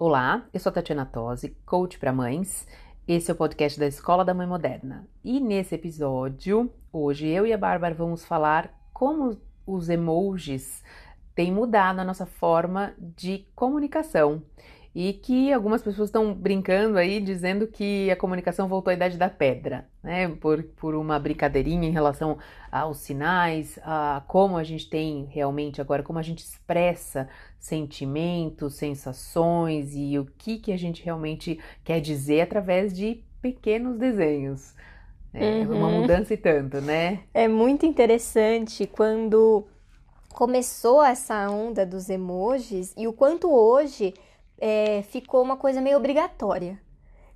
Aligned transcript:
Olá, 0.00 0.46
eu 0.54 0.60
sou 0.60 0.70
a 0.70 0.72
Tatiana 0.72 1.04
Tosi, 1.04 1.56
coach 1.66 1.98
para 1.98 2.12
mães. 2.12 2.68
Esse 3.08 3.32
é 3.32 3.34
o 3.34 3.36
podcast 3.36 3.80
da 3.80 3.86
Escola 3.88 4.24
da 4.24 4.32
Mãe 4.32 4.46
Moderna. 4.46 5.08
E 5.24 5.40
nesse 5.40 5.74
episódio, 5.74 6.72
hoje 6.92 7.26
eu 7.26 7.44
e 7.44 7.52
a 7.52 7.58
Bárbara 7.58 7.96
vamos 7.96 8.24
falar 8.24 8.72
como 8.92 9.36
os 9.66 9.88
emojis 9.88 10.84
tem 11.34 11.50
mudado 11.50 11.98
a 11.98 12.04
nossa 12.04 12.26
forma 12.26 12.94
de 12.96 13.44
comunicação 13.56 14.40
e 15.00 15.12
que 15.12 15.52
algumas 15.52 15.80
pessoas 15.80 16.08
estão 16.08 16.34
brincando 16.34 16.98
aí 16.98 17.20
dizendo 17.20 17.68
que 17.68 18.10
a 18.10 18.16
comunicação 18.16 18.66
voltou 18.66 18.90
à 18.90 18.94
idade 18.94 19.16
da 19.16 19.28
pedra, 19.30 19.86
né? 20.02 20.26
Por, 20.40 20.64
por 20.74 20.96
uma 20.96 21.20
brincadeirinha 21.20 21.86
em 21.86 21.92
relação 21.92 22.36
aos 22.68 22.98
sinais, 22.98 23.78
a 23.84 24.24
como 24.26 24.56
a 24.56 24.64
gente 24.64 24.90
tem 24.90 25.28
realmente 25.30 25.80
agora, 25.80 26.02
como 26.02 26.18
a 26.18 26.22
gente 26.22 26.40
expressa 26.40 27.28
sentimentos, 27.60 28.74
sensações 28.74 29.94
e 29.94 30.18
o 30.18 30.26
que, 30.36 30.58
que 30.58 30.72
a 30.72 30.76
gente 30.76 31.04
realmente 31.04 31.60
quer 31.84 32.00
dizer 32.00 32.40
através 32.40 32.92
de 32.92 33.22
pequenos 33.40 33.96
desenhos. 33.98 34.74
É 35.32 35.60
uhum. 35.60 35.76
uma 35.76 35.90
mudança 35.90 36.34
e 36.34 36.36
tanto, 36.36 36.80
né? 36.80 37.20
É 37.32 37.46
muito 37.46 37.86
interessante 37.86 38.84
quando 38.84 39.64
começou 40.30 41.04
essa 41.04 41.48
onda 41.48 41.86
dos 41.86 42.10
emojis 42.10 42.92
e 42.96 43.06
o 43.06 43.12
quanto 43.12 43.48
hoje 43.48 44.12
é, 44.60 45.02
ficou 45.02 45.42
uma 45.42 45.56
coisa 45.56 45.80
meio 45.80 45.96
obrigatória. 45.96 46.80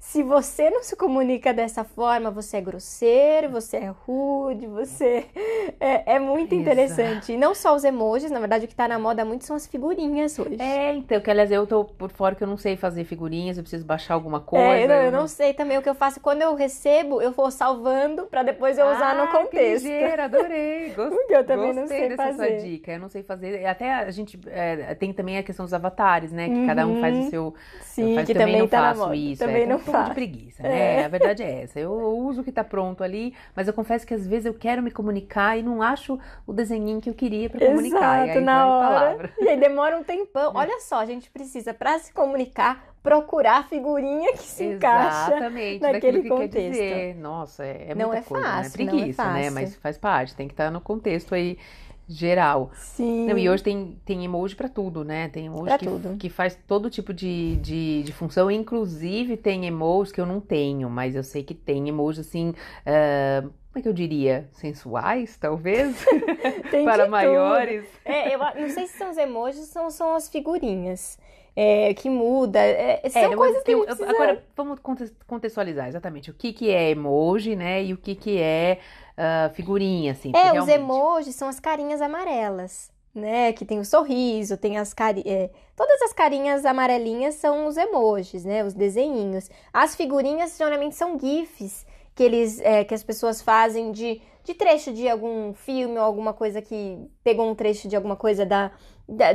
Se 0.03 0.21
você 0.21 0.69
não 0.69 0.83
se 0.83 0.97
comunica 0.97 1.55
dessa 1.55 1.85
forma, 1.85 2.29
você 2.29 2.57
é 2.57 2.61
grosseiro, 2.61 3.49
você 3.49 3.77
é 3.77 3.95
rude, 4.05 4.67
você 4.67 5.25
é, 5.81 6.17
é 6.17 6.19
muito 6.19 6.55
interessante. 6.57 7.33
E 7.33 7.37
não 7.37 7.55
só 7.55 7.75
os 7.75 7.85
emojis, 7.85 8.29
na 8.29 8.41
verdade 8.41 8.65
o 8.65 8.69
que 8.69 8.75
tá 8.75 8.89
na 8.89 8.99
moda 8.99 9.25
muito 9.25 9.45
são 9.45 9.55
as 9.55 9.65
figurinhas 9.65 10.37
hoje. 10.37 10.61
É, 10.61 10.93
então, 10.93 11.21
que 11.21 11.31
aliás 11.31 11.53
eu 11.53 11.67
tô 11.69 11.85
por 11.85 12.11
fora 12.11 12.35
que 12.35 12.43
eu 12.43 12.49
não 12.49 12.57
sei 12.57 12.77
fazer 12.77 13.05
figurinhas, 13.05 13.57
eu 13.57 13.63
preciso 13.63 13.87
baixar 13.87 14.15
alguma 14.15 14.41
coisa. 14.41 14.65
É, 14.65 14.89
não, 14.89 14.95
eu 14.97 15.13
não 15.13 15.29
sei 15.29 15.55
também 15.55 15.79
o 15.79 15.83
que 15.83 15.89
eu 15.89 15.95
faço. 15.95 16.21
Quando 16.21 16.43
eu 16.43 16.57
recebo, 16.57 17.23
eu 17.23 17.31
vou 17.31 17.51
salvando 17.53 18.25
para 18.25 18.43
depois 18.43 18.77
eu 18.79 18.87
usar 18.87 19.13
ah, 19.13 19.25
no 19.25 19.29
contexto. 19.31 19.85
Que 19.85 19.93
ligeira, 19.93 20.25
adorei. 20.25 20.91
Gostei, 20.95 21.17
Porque 21.17 21.35
eu 21.35 21.45
também 21.45 21.73
não 21.73 21.87
sei 21.87 22.09
dessa 22.09 22.25
fazer. 22.25 22.49
sua 22.49 22.69
dica. 22.69 22.93
Eu 22.93 22.99
não 22.99 23.09
sei 23.09 23.23
fazer. 23.23 23.65
Até 23.65 23.95
a 23.95 24.11
gente 24.11 24.39
é, 24.49 24.95
tem 24.97 25.13
também 25.13 25.39
a 25.39 25.45
questão 25.45 25.65
dos 25.65 25.73
avatares, 25.73 26.33
né? 26.33 26.49
Que 26.49 26.55
uhum. 26.57 26.67
cada 26.67 26.87
um 26.89 27.01
faz 27.01 27.15
o 27.15 27.19
uhum. 27.19 27.31
seu. 27.31 27.55
Sim, 27.83 28.15
faz, 28.17 28.27
que 28.27 28.35
também, 28.35 28.47
também 28.47 28.61
não 28.63 28.69
tá 28.69 28.79
faço 28.79 29.01
na 29.01 29.07
moda. 29.07 29.17
isso. 29.17 29.45
Também 29.45 29.63
é, 29.63 29.67
não 29.67 29.92
pouco 29.93 30.09
de 30.09 30.15
preguiça, 30.15 30.63
né? 30.63 31.01
É. 31.01 31.05
A 31.05 31.09
verdade 31.09 31.43
é 31.43 31.63
essa. 31.63 31.79
Eu 31.79 31.93
uso 31.93 32.41
o 32.41 32.45
que 32.45 32.53
tá 32.53 32.65
pronto 32.65 33.05
ali, 33.05 33.35
mas 33.55 33.69
eu 33.69 33.75
confesso 33.75 34.07
que 34.07 34.15
às 34.15 34.27
vezes 34.27 34.47
eu 34.47 34.55
quero 34.55 34.83
me 34.83 34.91
comunicar 34.91 35.59
e 35.59 35.63
não 35.63 35.83
acho 35.83 36.19
o 36.47 36.53
desenhinho 36.53 37.01
que 37.01 37.11
eu 37.11 37.15
queria 37.15 37.49
para 37.49 37.65
comunicar. 37.65 38.25
Exato, 38.25 38.39
e 38.39 38.39
aí 38.39 38.45
na 38.45 38.67
hora. 38.67 38.89
palavra. 38.89 39.33
E 39.39 39.49
aí 39.49 39.59
demora 39.59 39.97
um 39.97 40.03
tempão. 40.03 40.53
Olha 40.55 40.81
só, 40.81 41.01
a 41.01 41.07
gente 41.07 41.31
precisa 41.31 41.73
para 41.73 41.99
se 41.99 42.13
comunicar 42.13 42.93
procurar 43.03 43.59
a 43.59 43.63
figurinha 43.65 44.33
que 44.33 44.45
se 44.45 44.65
encaixa 44.65 45.33
Exatamente, 45.33 45.83
naquele 45.83 46.23
que 46.23 46.29
contexto. 46.29 47.19
Nossa, 47.19 47.65
é, 47.65 47.87
é 47.89 47.95
não 47.95 48.07
muita 48.07 48.21
é 48.21 48.23
coisa, 48.23 48.47
fácil, 48.47 48.85
né? 48.85 48.91
Preguiça, 48.91 49.25
não 49.25 49.31
é 49.31 49.35
né? 49.35 49.43
fácil. 49.43 49.55
Mas 49.55 49.77
faz 49.77 49.99
parte, 49.99 50.37
tem 50.37 50.47
que 50.47 50.55
estar 50.55 50.71
no 50.71 50.81
contexto 50.81 51.35
aí 51.35 51.59
geral. 52.09 52.71
Sim. 52.75 53.27
Não, 53.27 53.39
e 53.39 53.49
hoje 53.49 53.63
tem, 53.63 53.99
tem 54.05 54.25
emoji 54.25 54.55
para 54.55 54.69
tudo, 54.69 55.05
né? 55.05 55.29
Tem 55.29 55.47
emoji 55.47 55.65
pra 55.65 55.79
que, 55.79 55.87
tudo. 55.87 56.17
que 56.17 56.29
faz 56.29 56.59
todo 56.67 56.91
tipo 56.91 57.13
de, 57.13 57.57
de, 57.57 58.03
de, 58.03 58.13
função. 58.13 58.51
Inclusive 58.51 59.37
tem 59.37 59.67
emojis 59.67 60.13
que 60.13 60.21
eu 60.21 60.27
não 60.27 60.41
tenho, 60.41 60.89
mas 60.91 61.15
eu 61.15 61.23
sei 61.23 61.43
que 61.43 61.55
tem 61.55 61.89
emojis 61.89 62.27
assim. 62.27 62.51
Uh, 62.51 63.51
como 63.73 63.81
é 63.81 63.83
que 63.83 63.89
eu 63.89 63.93
diria? 63.93 64.49
Sensuais, 64.53 65.37
talvez? 65.39 66.05
para 66.85 67.09
maiores. 67.09 67.87
É, 68.05 68.35
eu 68.35 68.39
não 68.39 68.69
sei 68.69 68.87
se 68.87 68.99
são 68.99 69.11
os 69.11 69.17
emojis 69.17 69.75
ou 69.77 69.91
são 69.91 70.15
as 70.15 70.29
figurinhas. 70.29 71.19
É, 71.55 71.93
que 71.93 72.09
muda. 72.09 72.59
É, 72.59 73.03
são 73.11 73.33
é, 73.33 73.37
coisas 73.37 73.63
que 73.63 73.73
eu, 73.73 73.85
precisa... 73.85 74.09
Agora, 74.09 74.43
vamos 74.57 74.79
contextualizar 75.27 75.87
exatamente 75.87 76.31
o 76.31 76.35
que, 76.35 76.53
que 76.53 76.71
é 76.71 76.91
emoji, 76.91 77.55
né? 77.55 77.85
E 77.85 77.93
o 77.93 77.97
que, 77.99 78.15
que 78.15 78.39
é 78.39 78.79
uh, 79.17 79.53
figurinha, 79.55 80.13
assim. 80.13 80.33
É, 80.35 80.45
realmente... 80.45 80.63
os 80.63 80.69
emojis 80.69 81.35
são 81.35 81.49
as 81.49 81.61
carinhas 81.61 82.01
amarelas, 82.01 82.91
né? 83.15 83.53
Que 83.53 83.65
tem 83.65 83.79
o 83.79 83.85
sorriso, 83.85 84.57
tem 84.57 84.79
as 84.79 84.93
carinhas... 84.93 85.27
É, 85.27 85.51
todas 85.77 86.01
as 86.03 86.13
carinhas 86.13 86.65
amarelinhas 86.65 87.37
são 87.37 87.67
os 87.67 87.77
emojis, 87.77 88.45
né? 88.45 88.65
Os 88.65 88.75
desenhinhos. 88.75 89.51
As 89.73 89.95
figurinhas, 89.95 90.57
geralmente, 90.57 90.95
são 90.95 91.19
gifs 91.19 91.87
que, 92.15 92.23
eles, 92.23 92.61
é, 92.61 92.85
que 92.85 92.95
as 92.95 93.03
pessoas 93.03 93.41
fazem 93.41 93.93
de, 93.93 94.21
de 94.45 94.55
trecho 94.55 94.93
de 94.93 95.09
algum 95.09 95.53
filme 95.55 95.99
ou 95.99 96.05
alguma 96.05 96.33
coisa 96.33 96.61
que 96.61 96.99
pegou 97.25 97.51
um 97.51 97.55
trecho 97.55 97.89
de 97.89 97.97
alguma 97.97 98.17
coisa 98.17 98.45
da 98.45 98.71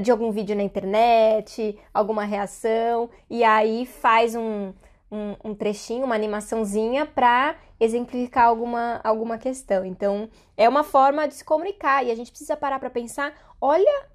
de 0.02 0.10
algum 0.10 0.32
vídeo 0.32 0.56
na 0.56 0.64
internet, 0.64 1.78
alguma 1.94 2.24
reação, 2.24 3.10
e 3.30 3.44
aí 3.44 3.86
faz 3.86 4.34
um, 4.34 4.74
um, 5.12 5.36
um 5.44 5.56
trechinho, 5.56 6.06
uma 6.06 6.16
animaçãozinha 6.16 7.06
para 7.06 7.56
exemplificar 7.80 8.46
alguma, 8.46 9.00
alguma 9.04 9.38
questão. 9.38 9.86
Então, 9.86 10.30
é 10.56 10.68
uma 10.68 10.84
forma 10.84 11.28
de 11.28 11.36
se 11.36 11.44
comunicar 11.44 12.06
e 12.06 12.12
a 12.12 12.16
gente 12.16 12.30
precisa 12.30 12.58
parar 12.58 12.80
para 12.80 12.90
pensar: 12.90 13.34
olha 13.62 14.08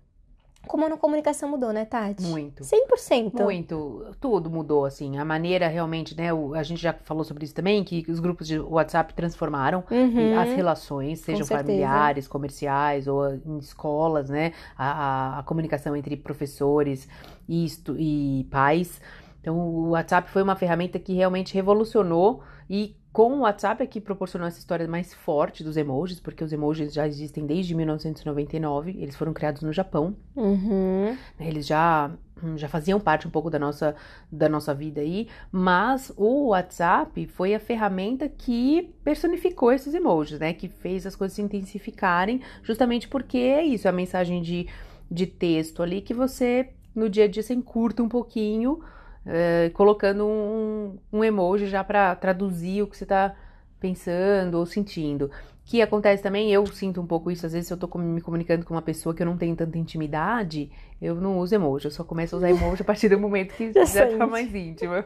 como 0.67 0.85
a 0.85 0.97
comunicação 0.97 1.49
mudou, 1.49 1.73
né, 1.73 1.85
Tati? 1.85 2.23
Muito. 2.23 2.63
100%. 2.63 3.43
Muito. 3.43 4.15
Tudo 4.21 4.49
mudou, 4.49 4.85
assim. 4.85 5.19
A 5.19 5.25
maneira 5.25 5.67
realmente, 5.67 6.17
né? 6.17 6.33
O, 6.33 6.55
a 6.55 6.63
gente 6.63 6.81
já 6.81 6.93
falou 6.93 7.25
sobre 7.25 7.45
isso 7.45 7.55
também, 7.55 7.83
que 7.83 8.05
os 8.09 8.21
grupos 8.21 8.47
de 8.47 8.59
WhatsApp 8.59 9.13
transformaram 9.13 9.83
uhum. 9.91 10.39
as 10.39 10.51
relações, 10.51 11.21
sejam 11.21 11.45
familiares, 11.45 12.29
comerciais 12.29 13.09
ou 13.09 13.35
em 13.35 13.59
escolas, 13.59 14.31
né? 14.31 14.53
A, 14.77 14.91
a, 14.91 15.39
a 15.41 15.43
comunicação 15.43 15.97
entre 15.97 16.17
professores 16.17 17.09
e, 17.49 17.67
e 17.99 18.47
pais. 18.51 19.01
Então, 19.43 19.59
o 19.59 19.91
WhatsApp 19.91 20.31
foi 20.31 20.43
uma 20.43 20.57
ferramenta 20.57 20.99
que 20.99 21.13
realmente 21.13 21.53
revolucionou 21.53 22.43
e 22.71 22.97
com 23.13 23.35
o 23.35 23.41
WhatsApp 23.41 23.83
é 23.83 23.87
que 23.87 24.01
proporcionou 24.01 24.49
essa 24.49 24.59
história 24.59 24.89
mais 24.89 25.13
forte 25.13 25.63
dos 25.63 25.77
emojis, 25.77 26.19
porque 26.19 26.43
os 26.43 26.51
emojis 26.51 26.95
já 26.95 27.07
existem 27.07 27.45
desde 27.45 27.75
1999, 27.75 28.97
eles 28.99 29.15
foram 29.15 29.35
criados 29.35 29.61
no 29.61 29.71
Japão. 29.71 30.17
Uhum. 30.35 31.15
Eles 31.39 31.67
já, 31.67 32.11
já 32.57 32.69
faziam 32.69 32.99
parte 32.99 33.29
um 33.29 33.31
pouco 33.31 33.51
da 33.51 33.59
nossa, 33.59 33.95
da 34.31 34.49
nossa 34.49 34.73
vida 34.73 35.03
aí, 35.03 35.29
mas 35.51 36.11
o 36.17 36.49
WhatsApp 36.49 37.27
foi 37.27 37.55
a 37.55 37.61
ferramenta 37.61 38.31
que 38.31 38.95
personificou 39.05 39.71
esses 39.71 39.93
emojis, 39.93 40.39
né? 40.39 40.55
Que 40.55 40.69
fez 40.69 41.07
as 41.07 41.15
coisas 41.15 41.37
se 41.37 41.43
intensificarem, 41.43 42.41
justamente 42.63 43.09
porque 43.09 43.37
é 43.37 43.63
isso, 43.63 43.87
é 43.87 43.91
a 43.91 43.93
mensagem 43.93 44.41
de, 44.41 44.67
de 45.11 45.27
texto 45.27 45.83
ali 45.83 46.01
que 46.01 46.15
você, 46.15 46.71
no 46.95 47.11
dia 47.11 47.25
a 47.25 47.29
dia, 47.29 47.43
você 47.43 47.53
encurta 47.53 48.03
um 48.03 48.09
pouquinho 48.09 48.81
é, 49.27 49.71
colocando 49.75 50.27
um, 50.27 50.99
um, 51.13 51.25
emoji 51.25 51.67
já 51.67 51.83
para 51.85 52.15
traduzir 52.17 52.83
o 52.83 52.87
que 52.87 52.97
você 52.97 53.05
está 53.05 53.35
pensando 53.79 54.59
ou 54.59 54.67
sentindo. 54.67 55.31
Que 55.65 55.81
acontece 55.81 56.23
também, 56.23 56.53
eu 56.53 56.67
sinto 56.67 57.01
um 57.01 57.07
pouco 57.07 57.31
isso, 57.31 57.47
às 57.47 57.53
vezes 57.53 57.71
eu 57.71 57.77
tô 57.77 57.87
me 57.99 58.21
comunicando 58.21 58.67
com 58.67 58.75
uma 58.75 58.83
pessoa 58.83 59.15
que 59.15 59.23
eu 59.23 59.27
não 59.27 59.37
tenho 59.37 59.55
tanta 59.55 59.79
intimidade, 59.79 60.71
eu 61.01 61.15
não 61.15 61.39
uso 61.39 61.55
emoji, 61.55 61.85
eu 61.85 61.91
só 61.91 62.03
começo 62.03 62.35
a 62.35 62.39
usar 62.39 62.51
emoji 62.51 62.83
a 62.83 62.85
partir 62.85 63.09
do 63.09 63.19
momento 63.19 63.55
que 63.55 63.71
já, 63.73 63.85
já 63.85 64.09
fica 64.09 64.27
mais 64.27 64.53
íntimo. 64.55 64.93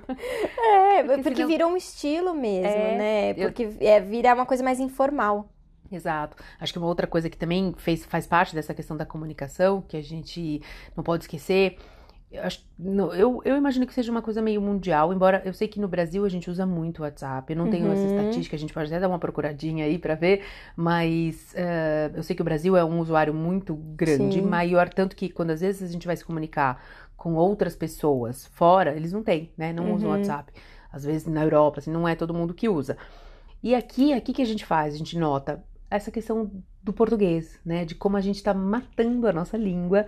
É, 0.96 1.02
porque, 1.02 1.22
porque 1.22 1.36
senão... 1.36 1.48
virou 1.48 1.70
um 1.72 1.76
estilo 1.76 2.32
mesmo, 2.32 2.68
é, 2.68 2.96
né? 2.96 3.34
Porque 3.34 3.64
eu... 3.64 3.76
é, 3.80 4.00
vira 4.00 4.34
uma 4.34 4.46
coisa 4.46 4.64
mais 4.64 4.80
informal. 4.80 5.50
Exato. 5.92 6.36
Acho 6.58 6.72
que 6.72 6.78
uma 6.78 6.88
outra 6.88 7.06
coisa 7.06 7.28
que 7.28 7.36
também 7.36 7.74
fez, 7.76 8.04
faz 8.04 8.26
parte 8.26 8.54
dessa 8.54 8.74
questão 8.74 8.96
da 8.96 9.04
comunicação, 9.04 9.82
que 9.82 9.96
a 9.96 10.02
gente 10.02 10.62
não 10.96 11.04
pode 11.04 11.24
esquecer, 11.24 11.76
eu, 13.14 13.42
eu, 13.44 13.56
imagino 13.56 13.86
que 13.86 13.94
seja 13.94 14.10
uma 14.10 14.22
coisa 14.22 14.42
meio 14.42 14.60
mundial, 14.60 15.12
embora 15.12 15.42
eu 15.44 15.52
sei 15.52 15.68
que 15.68 15.80
no 15.80 15.88
Brasil 15.88 16.24
a 16.24 16.28
gente 16.28 16.50
usa 16.50 16.66
muito 16.66 16.98
o 16.98 17.02
WhatsApp. 17.02 17.52
Eu 17.52 17.56
não 17.56 17.68
tenho 17.68 17.90
essa 17.90 18.06
Uhum. 18.06 18.10
estatística, 18.10 18.56
a 18.56 18.58
gente 18.58 18.72
pode 18.72 18.86
até 18.92 19.00
dar 19.00 19.08
uma 19.08 19.18
procuradinha 19.18 19.84
aí 19.84 19.98
pra 19.98 20.14
ver, 20.14 20.42
mas 20.76 21.52
eh, 21.54 22.10
eu 22.14 22.22
sei 22.22 22.36
que 22.36 22.42
o 22.42 22.44
Brasil 22.44 22.76
é 22.76 22.84
um 22.84 23.00
usuário 23.00 23.32
muito 23.34 23.74
grande, 23.74 24.40
Sim. 24.40 24.46
maior, 24.46 24.88
tanto 24.88 25.16
que 25.16 25.28
quando 25.28 25.50
às 25.50 25.60
vezes 25.60 25.88
a 25.88 25.92
gente 25.92 26.06
vai 26.06 26.16
se 26.16 26.24
comunicar 26.24 26.82
com 27.16 27.34
outras 27.34 27.74
pessoas 27.74 28.46
fora, 28.46 28.94
eles 28.94 29.12
não 29.12 29.22
têm, 29.22 29.50
né? 29.56 29.72
Não 29.72 29.92
usam 29.94 30.08
o 30.08 30.12
Uhum. 30.12 30.18
WhatsApp. 30.18 30.52
Às 30.92 31.04
vezes 31.04 31.26
na 31.26 31.42
Europa, 31.42 31.80
assim, 31.80 31.90
não 31.90 32.06
é 32.06 32.14
todo 32.14 32.34
mundo 32.34 32.54
que 32.54 32.68
usa. 32.68 32.96
E 33.62 33.74
aqui, 33.74 34.12
aqui 34.12 34.32
que 34.32 34.42
a 34.42 34.46
gente 34.46 34.64
faz, 34.64 34.94
a 34.94 34.98
gente 34.98 35.18
nota 35.18 35.62
essa 35.90 36.10
questão 36.10 36.50
do 36.82 36.92
português, 36.92 37.58
né? 37.64 37.84
De 37.84 37.94
como 37.94 38.16
a 38.16 38.20
gente 38.20 38.42
tá 38.42 38.54
matando 38.54 39.26
a 39.26 39.32
nossa 39.32 39.56
língua 39.56 40.06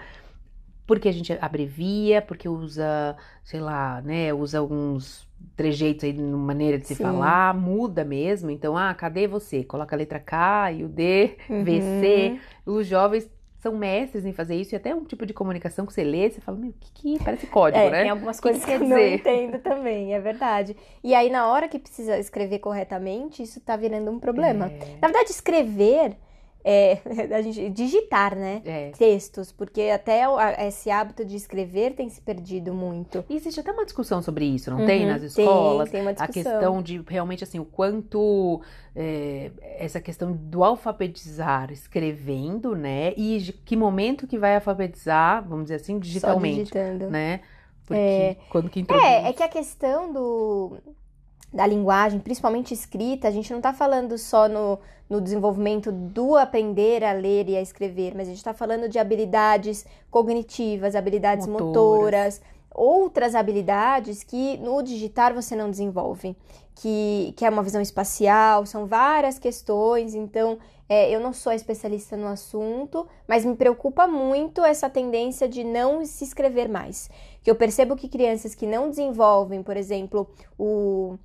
porque 0.88 1.06
a 1.06 1.12
gente 1.12 1.37
abrevia, 1.38 2.23
porque 2.23 2.49
usa, 2.49 3.14
sei 3.44 3.61
lá, 3.61 4.00
né, 4.00 4.32
usa 4.32 4.58
alguns 4.58 5.29
trejeitos 5.55 6.02
aí 6.02 6.14
na 6.14 6.35
maneira 6.37 6.79
de 6.79 6.87
se 6.87 6.94
Sim. 6.94 7.02
falar, 7.05 7.55
muda 7.55 8.05
mesmo. 8.06 8.50
Então, 8.50 8.75
ah, 8.75 8.94
cadê 8.94 9.26
você? 9.26 9.62
Coloca 9.62 9.94
a 9.94 9.99
letra 9.99 10.19
K 10.19 10.73
e 10.73 10.85
o 10.85 10.88
D, 10.88 11.37
VC. 11.62 12.40
Uhum. 12.67 12.79
Os 12.79 12.87
jovens 12.87 13.31
são 13.58 13.76
mestres 13.76 14.25
em 14.25 14.32
fazer 14.32 14.55
isso 14.55 14.75
e 14.75 14.76
até 14.76 14.94
um 14.94 15.05
tipo 15.05 15.26
de 15.26 15.35
comunicação 15.35 15.85
que 15.85 15.93
você 15.93 16.02
lê, 16.02 16.31
você 16.31 16.40
fala, 16.40 16.56
meu, 16.56 16.73
que 16.81 16.90
que 17.19 17.23
parece 17.23 17.46
código, 17.49 17.85
É, 17.85 17.90
né? 17.90 18.02
tem 18.02 18.11
algumas 18.11 18.37
que 18.37 18.43
coisas 18.44 18.64
que 18.64 18.73
que, 18.73 18.79
quer 18.79 18.82
eu 18.82 18.88
não 18.88 18.99
entendo 18.99 19.58
também, 19.58 20.14
é 20.14 20.20
verdade. 20.20 20.75
E 21.05 21.14
aí, 21.14 21.29
na 21.29 21.49
hora 21.49 21.69
que 21.69 21.79
precisa 21.79 22.19
escrever 22.19 22.61
corretamente, 22.61 23.43
isso 23.43 23.61
tá 23.61 23.76
virando 23.76 24.11
um 24.11 24.19
problema. 24.19 24.67
É, 24.67 24.96
Na 25.02 25.08
verdade, 25.08 25.32
escrever 25.32 26.17
é 26.70 27.00
a 27.34 27.40
gente 27.42 27.70
digitar, 27.70 28.36
né? 28.36 28.60
é. 28.64 28.90
Textos, 28.90 29.50
porque 29.52 29.82
até 29.82 30.24
a- 30.24 30.66
esse 30.66 30.90
hábito 30.90 31.24
de 31.24 31.36
escrever 31.36 31.94
tem 31.94 32.08
se 32.08 32.20
perdido 32.20 32.74
muito. 32.74 33.24
E 33.28 33.36
existe 33.36 33.60
até 33.60 33.72
uma 33.72 33.84
discussão 33.84 34.20
sobre 34.20 34.44
isso, 34.44 34.70
não 34.70 34.84
tem? 34.84 35.02
Uhum, 35.04 35.08
Nas 35.12 35.22
escolas. 35.22 35.88
Tem, 35.90 35.92
tem 35.92 36.00
uma 36.02 36.10
A 36.10 36.26
discussão. 36.26 36.42
questão 36.52 36.82
de 36.82 37.02
realmente 37.08 37.42
assim, 37.44 37.58
o 37.58 37.64
quanto 37.64 38.60
é, 38.94 39.50
essa 39.78 40.00
questão 40.00 40.32
do 40.32 40.62
alfabetizar 40.62 41.70
escrevendo, 41.72 42.74
né? 42.76 43.14
E 43.16 43.38
de 43.38 43.52
que 43.52 43.74
momento 43.76 44.26
que 44.26 44.38
vai 44.38 44.54
alfabetizar, 44.54 45.42
vamos 45.48 45.64
dizer 45.64 45.76
assim, 45.76 45.94
Só 45.94 46.00
digitalmente, 46.00 46.58
digitando. 46.58 47.08
né? 47.10 47.40
Porque 47.86 48.36
quando 48.50 48.68
que 48.68 48.80
introduz... 48.80 49.02
É, 49.06 49.28
é 49.28 49.32
que 49.32 49.42
a 49.42 49.48
questão 49.48 50.12
do, 50.12 50.76
da 51.52 51.66
linguagem, 51.66 52.20
principalmente 52.20 52.74
escrita, 52.74 53.26
a 53.26 53.30
gente 53.30 53.52
não 53.52 53.60
tá 53.60 53.72
falando 53.72 54.18
só 54.18 54.48
no, 54.48 54.78
no 55.08 55.20
desenvolvimento 55.20 55.90
do 55.90 56.36
aprender 56.36 57.02
a 57.02 57.12
ler 57.12 57.48
e 57.48 57.56
a 57.56 57.62
escrever, 57.62 58.14
mas 58.14 58.28
a 58.28 58.30
gente 58.30 58.44
tá 58.44 58.52
falando 58.52 58.88
de 58.88 58.98
habilidades 58.98 59.86
cognitivas, 60.10 60.94
habilidades 60.94 61.46
Motoras. 61.46 61.68
motoras, 61.68 62.42
outras 62.74 63.34
habilidades 63.34 64.22
que 64.22 64.58
no 64.58 64.82
digitar 64.82 65.32
você 65.32 65.56
não 65.56 65.70
desenvolve, 65.70 66.36
que, 66.74 67.32
que 67.36 67.44
é 67.44 67.50
uma 67.50 67.62
visão 67.62 67.80
espacial, 67.80 68.66
são 68.66 68.86
várias 68.86 69.38
questões, 69.38 70.14
então 70.14 70.58
é, 70.88 71.10
eu 71.10 71.18
não 71.18 71.32
sou 71.32 71.52
especialista 71.52 72.16
no 72.16 72.28
assunto, 72.28 73.06
mas 73.26 73.44
me 73.44 73.56
preocupa 73.56 74.06
muito 74.06 74.64
essa 74.64 74.88
tendência 74.88 75.48
de 75.48 75.64
não 75.64 76.04
se 76.04 76.24
escrever 76.24 76.68
mais. 76.68 77.10
Que 77.42 77.50
eu 77.50 77.54
percebo 77.54 77.96
que 77.96 78.08
crianças 78.08 78.54
que 78.54 78.66
não 78.66 78.88
desenvolvem, 78.88 79.62
por 79.62 79.76
exemplo, 79.76 80.30
o 80.58 81.18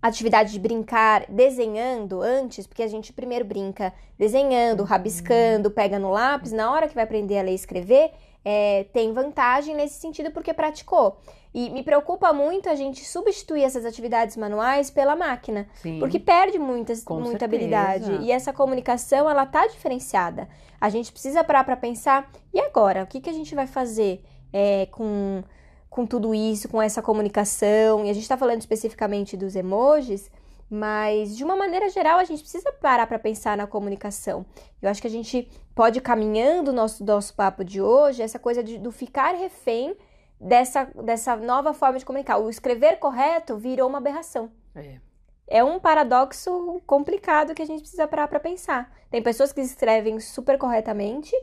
atividade 0.00 0.52
de 0.52 0.58
brincar 0.58 1.24
desenhando 1.28 2.22
antes, 2.22 2.66
porque 2.66 2.82
a 2.82 2.88
gente 2.88 3.12
primeiro 3.12 3.44
brinca 3.44 3.92
desenhando, 4.18 4.82
rabiscando, 4.84 5.70
pega 5.70 5.98
no 5.98 6.10
lápis, 6.10 6.52
na 6.52 6.70
hora 6.70 6.88
que 6.88 6.94
vai 6.94 7.04
aprender 7.04 7.38
a 7.38 7.42
ler 7.42 7.52
e 7.52 7.54
escrever, 7.54 8.10
é, 8.44 8.84
tem 8.92 9.12
vantagem 9.12 9.74
nesse 9.74 10.00
sentido 10.00 10.30
porque 10.30 10.54
praticou. 10.54 11.18
E 11.52 11.68
me 11.70 11.82
preocupa 11.82 12.32
muito 12.32 12.68
a 12.68 12.74
gente 12.76 13.04
substituir 13.04 13.64
essas 13.64 13.84
atividades 13.84 14.36
manuais 14.36 14.88
pela 14.88 15.16
máquina. 15.16 15.68
Sim. 15.74 15.98
Porque 15.98 16.18
perde 16.18 16.58
muitas, 16.58 17.04
muita 17.04 17.30
certeza. 17.30 17.44
habilidade. 17.44 18.12
E 18.22 18.30
essa 18.30 18.52
comunicação, 18.52 19.28
ela 19.28 19.44
tá 19.44 19.66
diferenciada. 19.66 20.48
A 20.80 20.88
gente 20.88 21.10
precisa 21.10 21.42
parar 21.42 21.64
para 21.64 21.76
pensar, 21.76 22.30
e 22.54 22.60
agora? 22.60 23.02
O 23.02 23.06
que, 23.06 23.20
que 23.20 23.28
a 23.28 23.32
gente 23.32 23.54
vai 23.54 23.66
fazer 23.66 24.22
é, 24.52 24.86
com, 24.86 25.42
com 25.90 26.06
tudo 26.06 26.34
isso, 26.34 26.68
com 26.68 26.80
essa 26.80 27.02
comunicação? 27.02 28.06
E 28.06 28.10
a 28.10 28.12
gente 28.14 28.28
tá 28.28 28.36
falando 28.36 28.60
especificamente 28.60 29.36
dos 29.36 29.56
emojis, 29.56 30.30
mas 30.70 31.36
de 31.36 31.42
uma 31.42 31.56
maneira 31.56 31.90
geral 31.90 32.18
a 32.18 32.24
gente 32.24 32.40
precisa 32.42 32.72
parar 32.72 33.08
para 33.08 33.18
pensar 33.18 33.56
na 33.56 33.66
comunicação. 33.66 34.46
Eu 34.80 34.88
acho 34.88 35.02
que 35.02 35.08
a 35.08 35.10
gente 35.10 35.50
pode 35.74 35.98
ir 35.98 36.02
caminhando 36.02 36.70
o 36.70 36.72
nosso, 36.72 37.04
nosso 37.04 37.34
papo 37.34 37.64
de 37.64 37.82
hoje, 37.82 38.22
essa 38.22 38.38
coisa 38.38 38.62
de, 38.62 38.78
do 38.78 38.92
ficar 38.92 39.34
refém 39.34 39.96
dessa, 40.40 40.84
dessa 41.04 41.34
nova 41.34 41.74
forma 41.74 41.98
de 41.98 42.04
comunicar. 42.04 42.38
O 42.38 42.48
escrever 42.48 42.98
correto 42.98 43.56
virou 43.56 43.88
uma 43.88 43.98
aberração 43.98 44.50
É. 44.76 45.00
é 45.48 45.64
um 45.64 45.80
paradoxo 45.80 46.80
complicado 46.86 47.52
que 47.52 47.62
a 47.62 47.66
gente 47.66 47.80
precisa 47.80 48.06
parar 48.06 48.28
para 48.28 48.38
pensar. 48.38 48.92
Tem 49.10 49.20
pessoas 49.20 49.52
que 49.52 49.60
escrevem 49.60 50.20
super 50.20 50.56
corretamente 50.56 51.34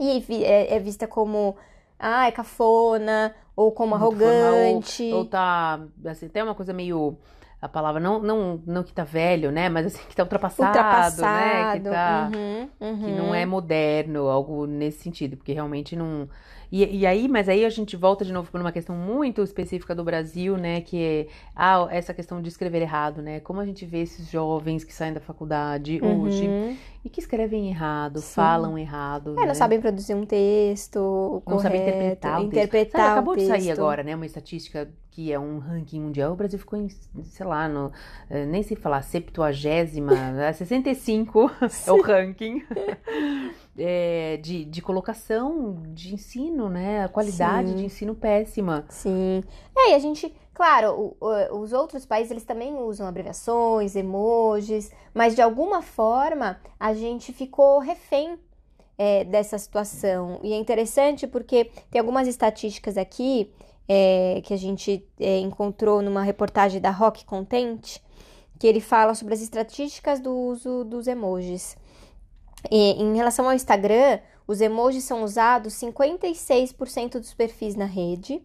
e 0.00 0.44
é, 0.44 0.74
é 0.74 0.78
vista 0.80 1.06
como 1.06 1.56
ah, 1.98 2.26
é 2.26 2.32
cafona 2.32 3.34
ou 3.56 3.72
como 3.72 3.98
Muito 3.98 4.16
formal, 4.16 4.54
arrogante. 4.54 5.12
Ou 5.12 5.24
tá, 5.24 5.80
assim, 6.04 6.28
tem 6.28 6.42
uma 6.42 6.54
coisa 6.54 6.72
meio... 6.72 7.16
A 7.60 7.68
palavra, 7.68 8.00
não, 8.00 8.20
não, 8.22 8.62
não 8.64 8.84
que 8.84 8.92
tá 8.92 9.02
velho, 9.02 9.50
né? 9.50 9.68
Mas 9.68 9.86
assim, 9.86 9.98
que 10.08 10.14
tá 10.14 10.22
ultrapassado, 10.22 10.76
né? 11.20 11.72
Que 11.72 11.78
ultrapassado. 11.78 11.90
tá... 11.90 12.30
Uhum, 12.38 12.68
que 12.98 13.04
uhum. 13.10 13.16
não 13.16 13.34
é 13.34 13.44
moderno, 13.44 14.28
algo 14.28 14.64
nesse 14.64 15.02
sentido, 15.02 15.36
porque 15.36 15.52
realmente 15.52 15.96
não. 15.96 16.28
E, 16.70 16.98
e 16.98 17.06
aí, 17.06 17.26
mas 17.26 17.48
aí 17.48 17.64
a 17.64 17.70
gente 17.70 17.96
volta 17.96 18.24
de 18.24 18.32
novo 18.32 18.48
para 18.52 18.60
uma 18.60 18.70
questão 18.70 18.94
muito 18.94 19.42
específica 19.42 19.94
do 19.94 20.04
Brasil, 20.04 20.56
né? 20.56 20.82
Que 20.82 21.02
é 21.02 21.26
ah, 21.56 21.88
essa 21.90 22.14
questão 22.14 22.40
de 22.40 22.48
escrever 22.48 22.82
errado, 22.82 23.22
né? 23.22 23.40
Como 23.40 23.58
a 23.58 23.66
gente 23.66 23.84
vê 23.84 24.02
esses 24.02 24.30
jovens 24.30 24.84
que 24.84 24.94
saem 24.94 25.12
da 25.12 25.20
faculdade 25.20 26.00
hoje 26.00 26.46
Uhum. 26.46 26.76
E 27.04 27.08
que 27.08 27.20
escrevem 27.20 27.68
errado, 27.68 28.20
Sim. 28.20 28.34
falam 28.34 28.76
errado. 28.76 29.34
É, 29.36 29.40
né? 29.40 29.46
não 29.46 29.54
sabem 29.54 29.80
produzir 29.80 30.14
um 30.14 30.26
texto 30.26 31.42
Não 31.46 31.58
sabem 31.58 31.82
interpretar 31.82 32.32
o 32.32 32.40
texto. 32.42 32.46
interpretar 32.48 33.00
Sabe, 33.00 33.08
o 33.08 33.12
acabou 33.12 33.36
de 33.36 33.46
sair 33.46 33.70
agora, 33.70 34.02
né? 34.02 34.14
Uma 34.14 34.26
estatística 34.26 34.88
que 35.10 35.32
é 35.32 35.38
um 35.38 35.58
ranking 35.58 36.00
mundial. 36.00 36.32
O 36.32 36.36
Brasil 36.36 36.58
ficou 36.58 36.78
em, 36.78 36.88
sei 37.24 37.44
lá, 37.44 37.68
no, 37.68 37.90
eh, 38.30 38.46
nem 38.46 38.62
sei 38.62 38.76
falar, 38.76 39.02
70, 39.02 39.52
né? 40.32 40.52
65 40.52 41.50
é 41.86 41.92
o 41.92 42.00
ranking 42.00 42.62
é, 43.78 44.36
de, 44.38 44.64
de 44.64 44.82
colocação 44.82 45.82
de 45.94 46.14
ensino, 46.14 46.68
né? 46.68 47.04
A 47.04 47.08
qualidade 47.08 47.68
Sim. 47.70 47.76
de 47.76 47.84
ensino 47.84 48.14
péssima. 48.14 48.84
Sim. 48.88 49.42
É, 49.76 49.90
e 49.90 49.94
a 49.94 49.98
gente, 49.98 50.34
claro, 50.52 51.16
o- 51.20 51.26
o- 51.26 51.60
os 51.60 51.72
outros 51.72 52.04
países 52.04 52.30
eles 52.30 52.44
também 52.44 52.74
usam 52.74 53.06
abreviações, 53.06 53.94
emojis, 53.96 54.90
mas 55.14 55.34
de 55.34 55.42
alguma 55.42 55.80
forma 55.82 56.60
a 56.78 56.92
gente 56.94 57.32
ficou 57.32 57.78
refém 57.78 58.38
é, 59.00 59.22
dessa 59.24 59.56
situação. 59.58 60.40
E 60.42 60.52
é 60.52 60.56
interessante 60.56 61.24
porque 61.26 61.70
tem 61.90 62.00
algumas 62.00 62.26
estatísticas 62.26 62.98
aqui 62.98 63.48
é, 63.88 64.40
que 64.44 64.52
a 64.52 64.56
gente 64.56 65.06
é, 65.20 65.38
encontrou 65.38 66.02
numa 66.02 66.22
reportagem 66.22 66.80
da 66.80 66.90
Rock 66.90 67.24
Content, 67.24 67.98
que 68.58 68.66
ele 68.66 68.80
fala 68.80 69.14
sobre 69.14 69.34
as 69.34 69.40
estatísticas 69.40 70.18
do 70.18 70.34
uso 70.36 70.82
dos 70.84 71.06
emojis. 71.06 71.76
E, 72.70 73.02
em 73.02 73.16
relação 73.16 73.46
ao 73.46 73.54
Instagram, 73.54 74.20
os 74.46 74.60
emojis 74.60 75.04
são 75.04 75.22
usados 75.22 75.74
56% 75.74 77.18
dos 77.18 77.34
perfis 77.34 77.74
na 77.74 77.84
rede 77.84 78.42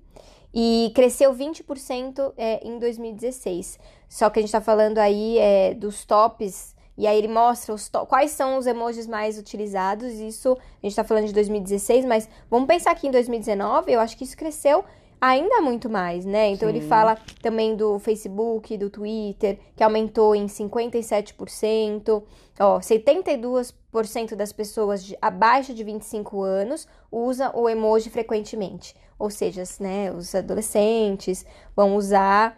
e 0.54 0.92
cresceu 0.94 1.34
20% 1.34 2.34
é, 2.38 2.66
em 2.68 2.78
2016. 2.78 3.80
Só 4.08 4.30
que 4.30 4.40
a 4.40 4.42
gente 4.42 4.50
está 4.50 4.62
falando 4.62 5.00
aí 5.00 5.38
é, 5.40 5.74
dos 5.74 6.06
tops, 6.06 6.76
e 6.96 7.08
aí 7.08 7.18
ele 7.18 7.28
mostra 7.28 7.74
os 7.74 7.90
quais 8.08 8.32
são 8.32 8.58
os 8.58 8.68
emojis 8.68 9.08
mais 9.08 9.40
utilizados. 9.40 10.14
Isso 10.14 10.54
a 10.54 10.86
gente 10.86 10.92
está 10.92 11.04
falando 11.04 11.26
de 11.26 11.34
2016, 11.34 12.06
mas 12.06 12.30
vamos 12.50 12.68
pensar 12.68 12.94
que 12.96 13.08
em 13.08 13.12
2019 13.12 13.92
eu 13.92 14.00
acho 14.00 14.16
que 14.16 14.24
isso 14.24 14.38
cresceu 14.38 14.86
ainda 15.24 15.62
muito 15.62 15.90
mais, 15.90 16.26
né? 16.26 16.50
Então 16.50 16.68
ele 16.68 16.82
Sim. 16.82 16.90
fala 16.90 17.18
também 17.42 17.78
do 17.78 17.98
Facebook, 17.98 18.78
do 18.78 18.90
Twitter, 18.90 19.58
que 19.74 19.82
aumentou 19.82 20.36
em 20.36 20.48
57%. 20.48 22.22
Ó, 22.60 22.80
72% 22.80 24.36
das 24.36 24.52
pessoas 24.52 25.06
de, 25.06 25.18
abaixo 25.22 25.74
de 25.74 25.82
25 25.82 26.44
anos 26.44 26.86
usa 27.10 27.50
o 27.56 27.70
emoji 27.70 28.10
frequentemente. 28.10 28.94
Ou 29.18 29.30
seja, 29.30 29.64
né, 29.80 30.12
os 30.12 30.36
adolescentes 30.36 31.46
vão 31.74 31.96
usar. 31.96 32.58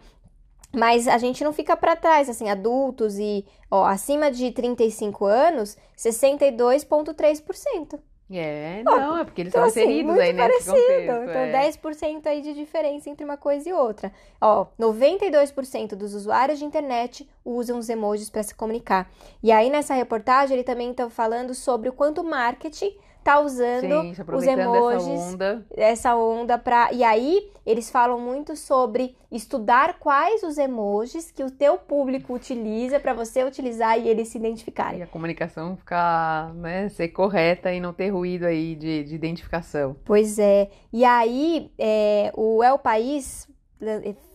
Mas 0.74 1.06
a 1.06 1.18
gente 1.18 1.44
não 1.44 1.52
fica 1.52 1.76
para 1.76 1.94
trás, 1.94 2.28
assim, 2.28 2.50
adultos 2.50 3.16
e, 3.16 3.46
ó, 3.70 3.84
acima 3.84 4.28
de 4.28 4.50
35 4.50 5.24
anos, 5.24 5.76
62,3%. 5.96 8.00
É, 8.28 8.82
não, 8.84 9.18
é 9.18 9.24
porque 9.24 9.40
eles 9.42 9.52
Então, 9.52 9.62
são 9.62 9.68
assim, 9.70 9.82
inseridos 9.82 10.18
aí 10.18 10.32
nesse 10.32 10.64
parecido. 10.64 10.72
contexto. 10.72 11.30
Então, 11.30 11.40
é. 11.42 11.70
10% 11.70 12.26
aí 12.26 12.42
de 12.42 12.54
diferença 12.54 13.08
entre 13.08 13.24
uma 13.24 13.36
coisa 13.36 13.68
e 13.68 13.72
outra. 13.72 14.10
Ó, 14.40 14.66
92% 14.78 15.94
dos 15.94 16.12
usuários 16.12 16.58
de 16.58 16.64
internet 16.64 17.28
usam 17.44 17.78
os 17.78 17.88
emojis 17.88 18.28
para 18.28 18.42
se 18.42 18.54
comunicar. 18.54 19.08
E 19.42 19.52
aí, 19.52 19.70
nessa 19.70 19.94
reportagem, 19.94 20.56
ele 20.56 20.64
também 20.64 20.90
está 20.90 21.08
falando 21.08 21.54
sobre 21.54 21.88
o 21.88 21.92
quanto 21.92 22.20
o 22.20 22.24
marketing 22.24 22.96
tá 23.26 23.40
usando 23.40 24.14
se 24.14 24.22
os 24.22 24.44
emojis 24.44 25.06
dessa 25.06 25.32
onda. 25.34 25.66
essa 25.76 26.16
onda 26.16 26.56
para 26.56 26.92
e 26.92 27.02
aí 27.02 27.50
eles 27.66 27.90
falam 27.90 28.20
muito 28.20 28.54
sobre 28.54 29.16
estudar 29.32 29.98
quais 29.98 30.44
os 30.44 30.56
emojis 30.56 31.32
que 31.32 31.42
o 31.42 31.50
teu 31.50 31.76
público 31.76 32.32
utiliza 32.32 33.00
para 33.00 33.12
você 33.12 33.42
utilizar 33.42 33.98
e 33.98 34.08
eles 34.08 34.28
se 34.28 34.38
identificarem. 34.38 35.00
E 35.00 35.02
a 35.02 35.06
comunicação 35.08 35.76
ficar, 35.76 36.54
né, 36.54 36.88
ser 36.88 37.08
correta 37.08 37.72
e 37.72 37.80
não 37.80 37.92
ter 37.92 38.10
ruído 38.10 38.44
aí 38.44 38.76
de, 38.76 39.02
de 39.02 39.14
identificação. 39.16 39.96
Pois 40.04 40.38
é. 40.38 40.70
E 40.92 41.04
aí, 41.04 41.72
é, 41.76 42.32
o 42.36 42.62
El 42.62 42.78
País 42.78 43.48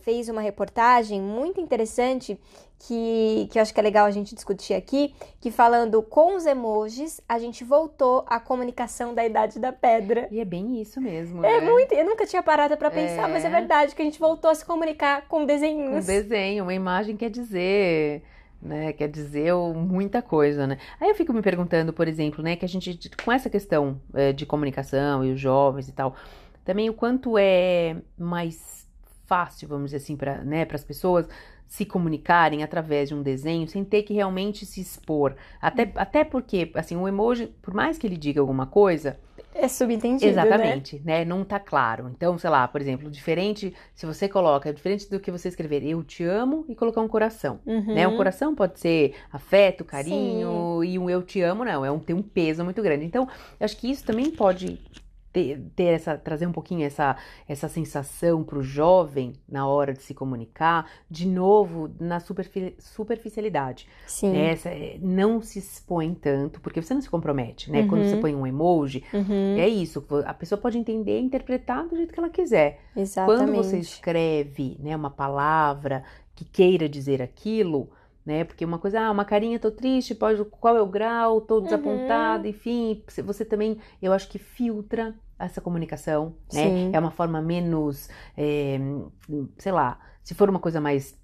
fez 0.02 0.28
uma 0.28 0.40
reportagem 0.40 1.20
muito 1.20 1.60
interessante 1.60 2.38
que, 2.78 3.48
que 3.50 3.58
eu 3.58 3.62
acho 3.62 3.72
que 3.72 3.78
é 3.78 3.82
legal 3.82 4.06
a 4.06 4.10
gente 4.10 4.34
discutir 4.34 4.74
aqui, 4.74 5.14
que 5.40 5.50
falando 5.50 6.02
com 6.02 6.36
os 6.36 6.46
emojis, 6.46 7.20
a 7.28 7.38
gente 7.38 7.62
voltou 7.64 8.24
à 8.26 8.40
comunicação 8.40 9.14
da 9.14 9.24
Idade 9.24 9.58
da 9.60 9.72
Pedra. 9.72 10.26
E 10.30 10.40
é 10.40 10.44
bem 10.44 10.80
isso 10.80 11.00
mesmo, 11.00 11.44
É 11.44 11.60
né? 11.60 11.70
muito, 11.70 11.92
eu 11.92 12.04
nunca 12.04 12.26
tinha 12.26 12.42
parado 12.42 12.76
para 12.76 12.90
pensar, 12.90 13.28
É. 13.28 13.32
mas 13.32 13.44
é 13.44 13.50
verdade 13.50 13.94
que 13.94 14.02
a 14.02 14.04
gente 14.04 14.18
voltou 14.18 14.50
a 14.50 14.54
se 14.54 14.64
comunicar 14.64 15.26
com 15.28 15.42
Um 15.42 15.46
desenhos. 15.46 16.06
desenho, 16.06 16.64
uma 16.64 16.74
imagem 16.74 17.16
quer 17.16 17.30
dizer, 17.30 18.22
né? 18.60 18.92
Quer 18.92 19.08
dizer 19.08 19.52
muita 19.54 20.20
coisa, 20.22 20.66
né? 20.66 20.78
Aí 21.00 21.08
eu 21.08 21.14
fico 21.14 21.32
me 21.32 21.42
perguntando, 21.42 21.92
por 21.92 22.06
exemplo, 22.08 22.42
né? 22.42 22.56
Que 22.56 22.64
a 22.64 22.68
gente, 22.68 23.10
com 23.24 23.30
essa 23.30 23.48
questão 23.50 24.00
eh, 24.14 24.32
de 24.32 24.44
comunicação 24.46 25.24
e 25.24 25.32
os 25.32 25.40
jovens 25.40 25.88
e 25.88 25.92
tal, 25.92 26.14
também 26.64 26.88
o 26.90 26.94
quanto 26.94 27.36
é 27.38 27.96
mais 28.18 28.81
fácil, 29.26 29.68
vamos 29.68 29.86
dizer 29.90 29.98
assim, 29.98 30.16
para 30.16 30.42
né, 30.44 30.66
as 30.72 30.84
pessoas 30.84 31.28
se 31.66 31.86
comunicarem 31.86 32.62
através 32.62 33.08
de 33.08 33.14
um 33.14 33.22
desenho 33.22 33.66
sem 33.66 33.82
ter 33.82 34.02
que 34.02 34.12
realmente 34.12 34.66
se 34.66 34.80
expor. 34.80 35.34
Até, 35.60 35.90
até 35.96 36.22
porque, 36.22 36.70
assim, 36.74 36.96
o 36.96 37.08
emoji, 37.08 37.46
por 37.62 37.72
mais 37.72 37.96
que 37.96 38.06
ele 38.06 38.16
diga 38.18 38.40
alguma 38.42 38.66
coisa, 38.66 39.18
É 39.54 39.66
subentendido, 39.68 40.26
né? 40.26 40.30
Exatamente, 40.42 41.00
né? 41.04 41.24
Não 41.24 41.44
tá 41.44 41.58
claro. 41.58 42.10
Então, 42.14 42.36
sei 42.38 42.50
lá, 42.50 42.68
por 42.68 42.80
exemplo, 42.80 43.10
diferente, 43.10 43.72
se 43.94 44.04
você 44.04 44.28
coloca, 44.28 44.72
diferente 44.72 45.08
do 45.08 45.18
que 45.18 45.30
você 45.30 45.48
escrever 45.48 45.82
eu 45.82 46.02
te 46.04 46.22
amo 46.24 46.64
e 46.68 46.74
colocar 46.74 47.00
um 47.00 47.08
coração, 47.08 47.60
Uhum. 47.66 47.94
né? 47.94 48.06
Um 48.06 48.16
coração 48.16 48.54
pode 48.54 48.78
ser 48.78 49.14
afeto, 49.30 49.82
carinho, 49.84 50.82
e 50.84 50.98
um 50.98 51.08
eu 51.08 51.22
te 51.22 51.40
amo 51.40 51.64
não, 51.64 51.84
é 51.84 51.90
um 51.90 51.98
tem 51.98 52.14
um 52.14 52.22
peso 52.22 52.62
muito 52.64 52.82
grande. 52.82 53.04
Então, 53.06 53.26
acho 53.58 53.76
que 53.78 53.90
isso 53.90 54.04
também 54.04 54.30
pode 54.30 54.78
ter, 55.32 55.60
ter 55.74 55.84
essa 55.94 56.16
trazer 56.18 56.46
um 56.46 56.52
pouquinho 56.52 56.84
essa 56.84 57.16
essa 57.48 57.68
sensação 57.68 58.44
pro 58.44 58.62
jovem 58.62 59.32
na 59.48 59.66
hora 59.66 59.92
de 59.94 60.02
se 60.02 60.12
comunicar, 60.14 60.86
de 61.10 61.26
novo, 61.26 61.90
na 61.98 62.20
superfi- 62.20 62.74
superficialidade 62.78 63.88
Sim. 64.06 64.32
né? 64.32 64.50
Essa- 64.52 64.68
é, 64.70 64.98
não 65.00 65.40
se 65.40 65.58
expõe 65.58 66.14
tanto, 66.14 66.60
porque 66.60 66.80
você 66.82 66.94
não 66.94 67.00
se 67.00 67.08
compromete, 67.10 67.70
né? 67.70 67.86
Quando 67.86 68.04
você 68.04 68.14
Uhum. 68.14 68.20
põe 68.20 68.34
um 68.34 68.46
emoji, 68.46 69.04
Uhum. 69.12 69.56
é 69.58 69.68
isso, 69.68 70.04
a 70.26 70.34
pessoa 70.34 70.60
pode 70.60 70.78
entender 70.78 71.18
e 71.18 71.22
interpretar 71.22 71.86
do 71.88 71.96
jeito 71.96 72.12
que 72.12 72.18
ela 72.20 72.28
quiser. 72.30 72.80
Exatamente. 72.96 73.38
Quando 73.46 73.56
você 73.56 73.78
escreve, 73.78 74.76
né, 74.80 74.94
uma 74.94 75.10
palavra 75.10 76.04
que 76.34 76.44
queira 76.44 76.88
dizer 76.88 77.20
aquilo, 77.22 77.90
né? 78.24 78.44
Porque 78.44 78.64
uma 78.64 78.78
coisa, 78.78 79.00
ah, 79.00 79.10
uma 79.10 79.24
carinha, 79.24 79.58
tô 79.58 79.70
triste, 79.70 80.14
pode, 80.14 80.44
qual 80.44 80.76
é 80.76 80.82
o 80.82 80.86
grau, 80.86 81.40
tô 81.40 81.56
Uhum. 81.56 81.62
desapontada, 81.64 82.48
enfim, 82.48 83.02
você- 83.08 83.22
você 83.22 83.44
também, 83.44 83.78
eu 84.00 84.12
acho 84.12 84.28
que 84.28 84.38
filtra 84.38 85.14
essa 85.38 85.60
comunicação, 85.60 86.36
né? 86.52 86.70
Sim. 86.70 86.90
É 86.92 86.98
uma 86.98 87.10
forma 87.10 87.40
menos, 87.42 88.08
é, 88.36 88.78
sei 89.58 89.72
lá, 89.72 89.98
se 90.22 90.34
for 90.34 90.48
uma 90.48 90.60
coisa 90.60 90.80
mais, 90.80 91.18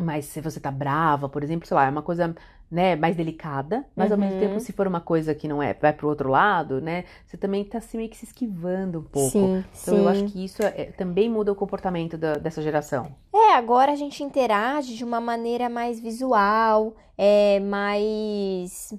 mais, 0.00 0.26
se 0.26 0.40
você 0.40 0.60
tá 0.60 0.70
brava, 0.70 1.28
por 1.28 1.42
exemplo, 1.42 1.66
sei 1.66 1.74
lá, 1.74 1.86
é 1.86 1.90
uma 1.90 2.02
coisa, 2.02 2.34
né, 2.70 2.96
mais 2.96 3.16
delicada, 3.16 3.84
mas 3.96 4.10
ao 4.12 4.18
mesmo 4.18 4.34
Uhum. 4.34 4.38
tempo, 4.38 4.60
se 4.60 4.72
for 4.72 4.86
uma 4.86 5.00
coisa 5.00 5.34
que 5.34 5.46
não 5.48 5.62
é, 5.62 5.74
vai 5.74 5.92
pro 5.92 6.08
outro 6.08 6.28
lado, 6.30 6.80
né, 6.80 7.04
você 7.26 7.36
também 7.36 7.64
tá 7.64 7.80
se 7.80 7.96
meio 7.96 8.08
que 8.08 8.16
se 8.16 8.24
esquivando 8.24 9.00
um 9.00 9.02
pouco. 9.04 9.30
Sim, 9.30 9.64
Então, 9.82 9.94
sim. 9.94 9.98
eu 9.98 10.08
acho 10.08 10.24
que 10.24 10.44
isso 10.44 10.62
é- 10.62 10.92
também 10.92 11.28
muda 11.28 11.52
o 11.52 11.54
comportamento 11.56 12.16
da- 12.16 12.34
dessa 12.34 12.62
geração. 12.62 13.14
É, 13.34 13.54
agora 13.54 13.92
a 13.92 13.96
gente 13.96 14.22
interage 14.22 14.94
de 14.96 15.04
uma 15.04 15.20
maneira 15.20 15.68
mais 15.68 15.98
visual, 16.00 16.94
é, 17.18 17.60
mais. 17.60 18.94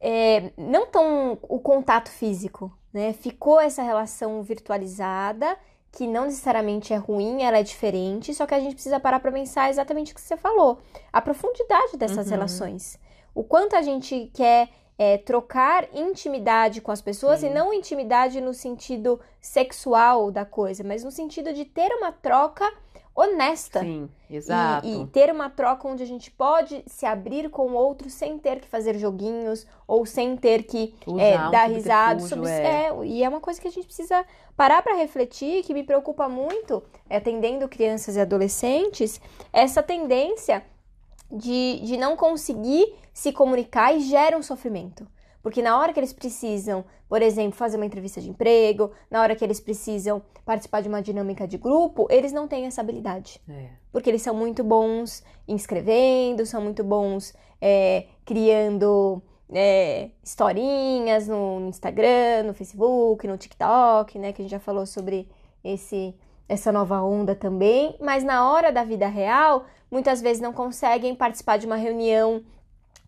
é, 0.00 0.50
não 0.56 0.86
tão 0.86 1.38
o 1.42 1.60
contato 1.60 2.08
físico, 2.10 2.76
né? 2.92 3.12
Ficou 3.12 3.60
essa 3.60 3.82
relação 3.84 4.42
virtualizada, 4.42 5.56
que 5.92 6.06
não 6.06 6.24
necessariamente 6.24 6.92
é 6.92 6.96
ruim, 6.96 7.42
ela 7.42 7.58
é 7.58 7.62
diferente, 7.62 8.32
só 8.34 8.46
que 8.46 8.54
a 8.54 8.60
gente 8.60 8.74
precisa 8.74 8.98
parar 8.98 9.20
para 9.20 9.30
pensar 9.30 9.68
exatamente 9.68 10.12
o 10.12 10.14
que 10.14 10.20
você 10.22 10.36
falou, 10.38 10.78
a 11.12 11.20
profundidade 11.20 11.98
dessas 11.98 12.26
Uhum. 12.26 12.32
relações. 12.32 12.98
O 13.34 13.44
quanto 13.44 13.76
a 13.76 13.82
gente 13.82 14.30
quer 14.34 14.68
é, 14.98 15.18
trocar 15.18 15.88
intimidade 15.94 16.80
com 16.80 16.90
as 16.92 17.02
pessoas 17.02 17.40
Sim. 17.40 17.48
e 17.48 17.50
não 17.54 17.72
intimidade 17.74 18.40
no 18.40 18.54
sentido 18.54 19.20
sexual 19.40 20.30
da 20.30 20.44
coisa, 20.44 20.82
mas 20.82 21.04
no 21.04 21.10
sentido 21.10 21.52
de 21.52 21.64
ter 21.64 21.92
uma 21.94 22.10
troca 22.12 22.70
honesta. 23.14 23.80
Sim, 23.80 24.08
E- 24.28 24.36
exato. 24.36 24.86
E, 24.86 25.06
ter 25.08 25.30
uma 25.30 25.50
troca 25.50 25.86
onde 25.86 26.02
a 26.02 26.06
gente 26.06 26.30
pode 26.30 26.82
se 26.86 27.04
abrir 27.04 27.50
com 27.50 27.68
o 27.68 27.74
outro 27.74 28.08
sem 28.08 28.38
ter 28.38 28.60
que 28.60 28.68
fazer 28.68 28.98
joguinhos 28.98 29.66
ou 29.86 30.06
sem 30.06 30.36
ter 30.36 30.64
que 30.64 30.94
é, 31.18 31.38
um 31.38 31.50
dar 31.50 31.68
risada 31.68 32.20
sobre 32.20 32.50
é. 32.50 32.86
é, 32.88 33.04
e 33.04 33.22
é 33.22 33.28
uma 33.28 33.40
coisa 33.40 33.60
que 33.60 33.68
a 33.68 33.70
gente 33.70 33.86
precisa 33.86 34.24
parar 34.56 34.82
para 34.82 34.96
refletir, 34.96 35.62
que 35.62 35.74
me 35.74 35.82
preocupa 35.82 36.28
muito, 36.28 36.82
é, 37.08 37.16
atendendo 37.16 37.68
crianças 37.68 38.16
e 38.16 38.20
adolescentes, 38.20 39.20
essa 39.52 39.82
tendência 39.82 40.64
de, 41.30 41.80
de 41.80 41.96
não 41.96 42.16
conseguir 42.16 42.94
se 43.12 43.32
comunicar 43.32 43.94
e 43.94 44.00
gera 44.00 44.36
um 44.36 44.42
sofrimento. 44.42 45.06
Porque 45.42 45.60
na 45.60 45.78
hora 45.78 45.92
que 45.92 45.98
eles 45.98 46.12
precisam, 46.12 46.84
por 47.08 47.20
exemplo, 47.20 47.52
fazer 47.56 47.76
uma 47.76 47.86
entrevista 47.86 48.20
de 48.20 48.30
emprego, 48.30 48.92
na 49.10 49.20
hora 49.20 49.34
que 49.34 49.44
eles 49.44 49.60
precisam 49.60 50.22
participar 50.44 50.80
de 50.82 50.88
uma 50.88 51.02
dinâmica 51.02 51.46
de 51.48 51.58
grupo, 51.58 52.06
eles 52.10 52.32
não 52.32 52.46
têm 52.46 52.66
essa 52.66 52.80
habilidade 52.80 53.40
É. 53.48 53.70
porque 53.90 54.08
eles 54.08 54.22
são 54.22 54.34
muito 54.34 54.62
bons 54.62 55.22
em 55.48 55.56
escrevendo, 55.56 56.46
são 56.46 56.60
muito 56.62 56.84
bons 56.84 57.34
é, 57.60 58.06
criando 58.24 59.20
é, 59.52 60.10
historinhas 60.22 61.28
no, 61.28 61.60
no 61.60 61.68
Instagram, 61.68 62.44
no 62.46 62.54
Facebook, 62.54 63.26
no 63.26 63.36
TikTok, 63.36 64.18
né? 64.18 64.32
Que 64.32 64.42
a 64.42 64.44
gente 64.44 64.50
já 64.52 64.60
falou 64.60 64.86
sobre 64.86 65.28
esse 65.62 66.14
essa 66.48 66.70
nova 66.70 67.00
onda 67.02 67.34
também. 67.34 67.96
Mas 68.00 68.24
na 68.24 68.50
hora 68.50 68.70
da 68.70 68.84
vida 68.84 69.06
real, 69.06 69.64
muitas 69.90 70.20
vezes 70.20 70.42
não 70.42 70.52
conseguem 70.52 71.14
participar 71.14 71.56
de 71.56 71.66
uma 71.66 71.76
reunião 71.76 72.42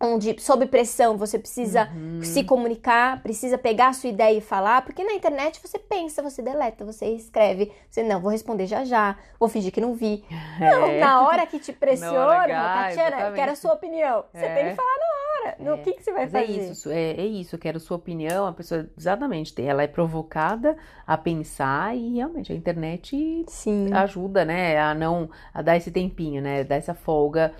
onde, 0.01 0.35
sob 0.41 0.65
pressão, 0.65 1.17
você 1.17 1.39
precisa 1.39 1.89
Uhum. 1.95 2.21
se 2.21 2.43
comunicar, 2.43 3.21
precisa 3.23 3.57
pegar 3.57 3.87
a 3.89 3.93
sua 3.93 4.09
ideia 4.09 4.37
e 4.37 4.41
falar, 4.41 4.83
porque 4.83 5.03
na 5.03 5.13
internet 5.13 5.59
você 5.61 5.79
pensa, 5.79 6.21
você 6.21 6.41
deleta, 6.41 6.83
você 6.83 7.05
escreve, 7.07 7.71
você 7.89 8.03
não, 8.03 8.19
vou 8.19 8.29
responder 8.31 8.67
já 8.67 8.83
já, 8.83 9.15
vou 9.39 9.47
fingir 9.47 9.71
que 9.71 9.79
não 9.79 9.93
vi. 9.95 10.23
Não, 10.59 10.85
É. 10.87 10.99
na 10.99 11.21
hora 11.25 11.45
que 11.45 11.59
te 11.59 11.71
pressiona, 11.73 12.45
Tatiana, 12.47 13.31
quero 13.31 13.51
a 13.53 13.55
sua 13.55 13.73
opinião. 13.73 14.25
Você 14.33 14.45
É. 14.45 14.53
tem 14.55 14.69
que 14.69 14.75
falar 14.75 14.97
na 14.97 15.49
hora. 15.49 15.55
No 15.59 15.73
É. 15.75 15.77
que, 15.77 15.93
que 15.93 16.03
você 16.03 16.11
vai 16.11 16.23
Mas 16.25 16.33
é 16.33 16.45
fazer? 16.45 16.71
isso, 16.71 16.89
é, 16.91 17.11
é 17.11 17.25
isso, 17.25 17.55
eu 17.55 17.59
quero 17.59 17.79
sua 17.79 17.95
opinião, 17.97 18.45
a 18.47 18.51
pessoa, 18.53 18.89
exatamente, 18.97 19.53
ela 19.61 19.83
é 19.83 19.87
provocada 19.87 20.75
a 21.07 21.17
pensar 21.17 21.95
e 21.95 22.15
realmente 22.15 22.51
a 22.51 22.55
internet 22.55 23.45
Sim. 23.47 23.93
ajuda, 23.93 24.43
né, 24.43 24.77
a 24.79 24.93
não, 24.93 25.29
a 25.53 25.61
dar 25.61 25.77
esse 25.77 25.91
tempinho, 25.91 26.41
né, 26.41 26.63
dar 26.63 26.75
essa 26.75 26.93
folga, 26.93 27.53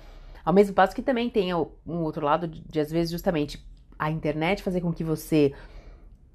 ao 0.46 0.54
mesmo 0.54 0.74
passo 0.74 0.94
que 0.94 1.02
também 1.02 1.28
tem 1.28 1.52
um 1.52 2.00
outro 2.02 2.24
lado 2.24 2.46
de, 2.48 2.62
de, 2.62 2.80
às 2.80 2.90
vezes, 2.90 3.10
justamente, 3.10 3.62
a 3.98 4.10
internet 4.10 4.62
fazer 4.62 4.80
com 4.80 4.92
que 4.92 5.02
você 5.04 5.52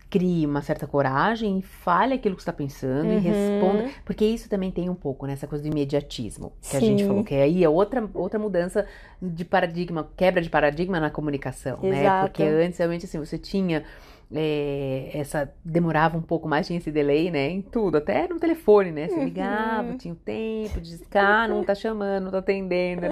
crie 0.09 0.45
uma 0.45 0.61
certa 0.61 0.85
coragem 0.85 1.59
e 1.59 1.61
fale 1.61 2.13
aquilo 2.15 2.35
que 2.35 2.41
está 2.41 2.51
pensando 2.51 3.13
e 3.13 3.15
Uhum. 3.15 3.21
responda, 3.21 3.85
porque 4.03 4.25
isso 4.25 4.49
também 4.49 4.69
tem 4.69 4.89
um 4.89 4.93
pouco, 4.95 5.25
né, 5.25 5.31
essa 5.33 5.47
coisa 5.47 5.63
do 5.63 5.69
imediatismo, 5.71 6.51
que 6.69 6.75
a 6.75 6.81
gente 6.81 7.01
Sim. 7.03 7.07
falou, 7.07 7.23
que 7.23 7.33
aí 7.33 7.63
é 7.63 7.69
outra, 7.69 8.09
outra 8.13 8.37
mudança 8.37 8.85
de 9.21 9.45
paradigma, 9.45 10.09
quebra 10.17 10.41
de 10.41 10.49
paradigma 10.49 10.99
na 10.99 11.09
comunicação, 11.09 11.79
né, 11.81 12.01
Exato. 12.01 12.25
porque 12.25 12.43
antes, 12.43 12.77
realmente, 12.77 13.05
assim, 13.05 13.19
você 13.19 13.37
tinha 13.37 13.85
é, 14.33 15.11
essa 15.13 15.49
demorava 15.63 16.17
um 16.17 16.21
pouco 16.21 16.47
mais, 16.47 16.67
tinha 16.67 16.77
esse 16.79 16.91
delay, 16.91 17.29
né? 17.29 17.49
Em 17.49 17.61
tudo, 17.61 17.97
até 17.97 18.27
no 18.29 18.39
telefone, 18.39 18.89
né? 18.91 19.07
Você 19.09 19.15
Uhum. 19.15 19.25
ligava, 19.25 19.93
tinha 19.93 20.13
o 20.13 20.17
tempo 20.17 20.79
de 20.79 20.89
discar, 20.97 21.49
não 21.49 21.63
tá 21.65 21.75
chamando, 21.75 22.23
não 22.25 22.31
tá 22.31 22.37
atendendo. 22.37 23.01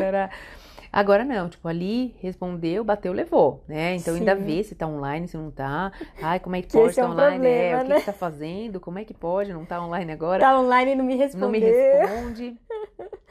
Agora 0.92 1.24
não, 1.24 1.48
tipo, 1.50 1.68
ali 1.68 2.16
respondeu, 2.20 2.84
bateu, 2.84 3.14
levou, 3.14 3.64
né? 3.68 3.96
Então 3.96 4.16
ainda 4.16 4.36
Sim. 4.36 4.44
vê 4.44 4.64
se 4.64 4.74
tá 4.76 4.88
online, 4.88 5.28
se 5.28 5.38
não 5.38 5.52
tá. 5.52 5.92
Ai, 6.22 6.40
como 6.40 6.56
é 6.56 6.62
que 6.62 6.68
Que 6.70 6.74
pode 6.78 6.90
esse 6.92 7.00
é 7.00 7.04
tá 7.04 7.10
um 7.10 7.14
online? 7.14 7.48
é, 7.48 7.70
problema, 7.76 7.82
o 7.82 7.84
que 7.86 7.90
né? 7.94 8.00
que 8.00 8.06
tá 8.06 8.14
fazendo? 8.14 8.80
Como 8.80 9.00
é 9.00 9.06
que 9.06 9.14
pode? 9.14 9.54
Não 9.54 9.66
tá 9.66 9.82
online 9.84 10.12
agora? 10.12 10.40
Tá 10.40 10.60
online 10.60 10.92
e 10.92 10.96
não 10.96 11.06
me 11.06 11.16
respondeu. 11.16 11.48
Não 11.48 11.52
me 11.52 11.60
responde. 11.60 12.58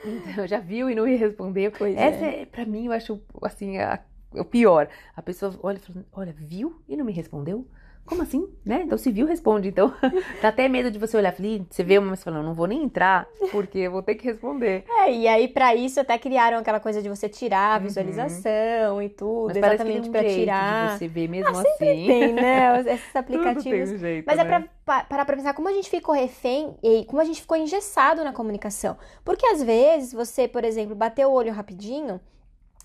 Então, 0.05 0.47
já 0.47 0.61
viu 0.61 0.89
e 0.89 0.95
não 0.95 1.05
me 1.05 1.17
respondeu. 1.17 1.73
Pois 1.77 1.97
Essa 1.97 2.25
é. 2.25 2.43
é, 2.43 2.47
pra 2.47 2.65
mim, 2.65 2.87
eu 2.87 2.93
acho, 2.93 3.21
assim, 3.43 3.79
a- 3.79 3.99
o 4.33 4.45
pior. 4.45 4.89
A 5.17 5.21
pessoa 5.21 5.53
olha 5.61 5.77
e 5.77 5.81
fala, 5.81 6.05
olha, 6.13 6.33
viu 6.33 6.81
e 6.89 6.97
não 6.97 7.05
me 7.05 7.13
respondeu? 7.13 7.67
Como 8.09 8.23
assim? 8.23 8.49
Né? 8.65 8.83
Então, 8.85 8.97
se 8.97 9.11
viu, 9.13 9.27
responde. 9.27 9.69
Então, 9.69 9.93
dá 10.41 10.49
até 10.49 10.67
medo 10.69 10.91
de 10.91 10.99
você 10.99 11.17
olhar, 11.17 11.33
falei, 11.33 11.65
você 11.69 11.85
vê 11.85 11.99
uma, 11.99 12.09
mas 12.11 12.25
fala, 12.25 12.43
não 12.43 12.55
vou 12.55 12.67
nem 12.67 12.83
entrar, 12.83 13.27
porque 13.51 13.79
eu 13.79 13.91
vou 13.93 14.03
ter 14.03 14.15
que 14.15 14.25
responder. 14.25 14.85
É, 14.89 15.13
e 15.13 15.29
aí 15.29 15.47
pra 15.49 15.75
isso 15.75 16.01
até 16.01 16.17
criaram 16.19 16.59
aquela 16.59 16.81
coisa 16.81 17.03
de 17.03 17.09
você 17.09 17.29
tirar 17.29 17.75
a 17.75 17.77
Uhum. 17.79 17.83
visualização 17.85 19.03
e 19.03 19.09
tudo, 19.09 19.49
Mas 19.49 19.57
exatamente 19.59 20.09
um 20.09 20.13
pra 20.13 20.23
jeito 20.23 20.35
tirar. 20.41 20.87
de 20.93 20.99
você 20.99 21.09
ver 21.09 21.29
mesmo 21.29 21.49
assim. 21.57 21.69
Tem, 21.79 22.33
né? 22.33 22.81
Esses 22.89 23.13
Tudo 23.13 23.13
tem 23.13 23.21
aplicativos. 23.21 23.91
um 23.93 23.97
jeito, 23.99 24.25
Mas 24.27 24.39
é 24.39 24.45
né? 24.45 24.49
pra 24.49 24.69
pa- 24.85 25.05
parar 25.05 25.25
pra 25.25 25.37
pensar 25.37 25.53
como 25.55 25.69
a 25.69 25.73
gente 25.73 25.91
ficou 25.91 26.15
refém 26.15 26.75
e 26.83 27.05
como 27.05 27.21
a 27.21 27.25
gente 27.25 27.41
ficou 27.43 27.57
engessado 27.57 28.25
na 28.25 28.33
comunicação. 28.33 28.97
Porque 29.25 29.47
às 29.47 29.63
vezes 29.63 30.13
você, 30.13 30.49
por 30.49 30.65
exemplo, 30.65 30.95
bateu 30.95 31.29
o 31.29 31.33
olho 31.35 31.53
rapidinho 31.53 32.21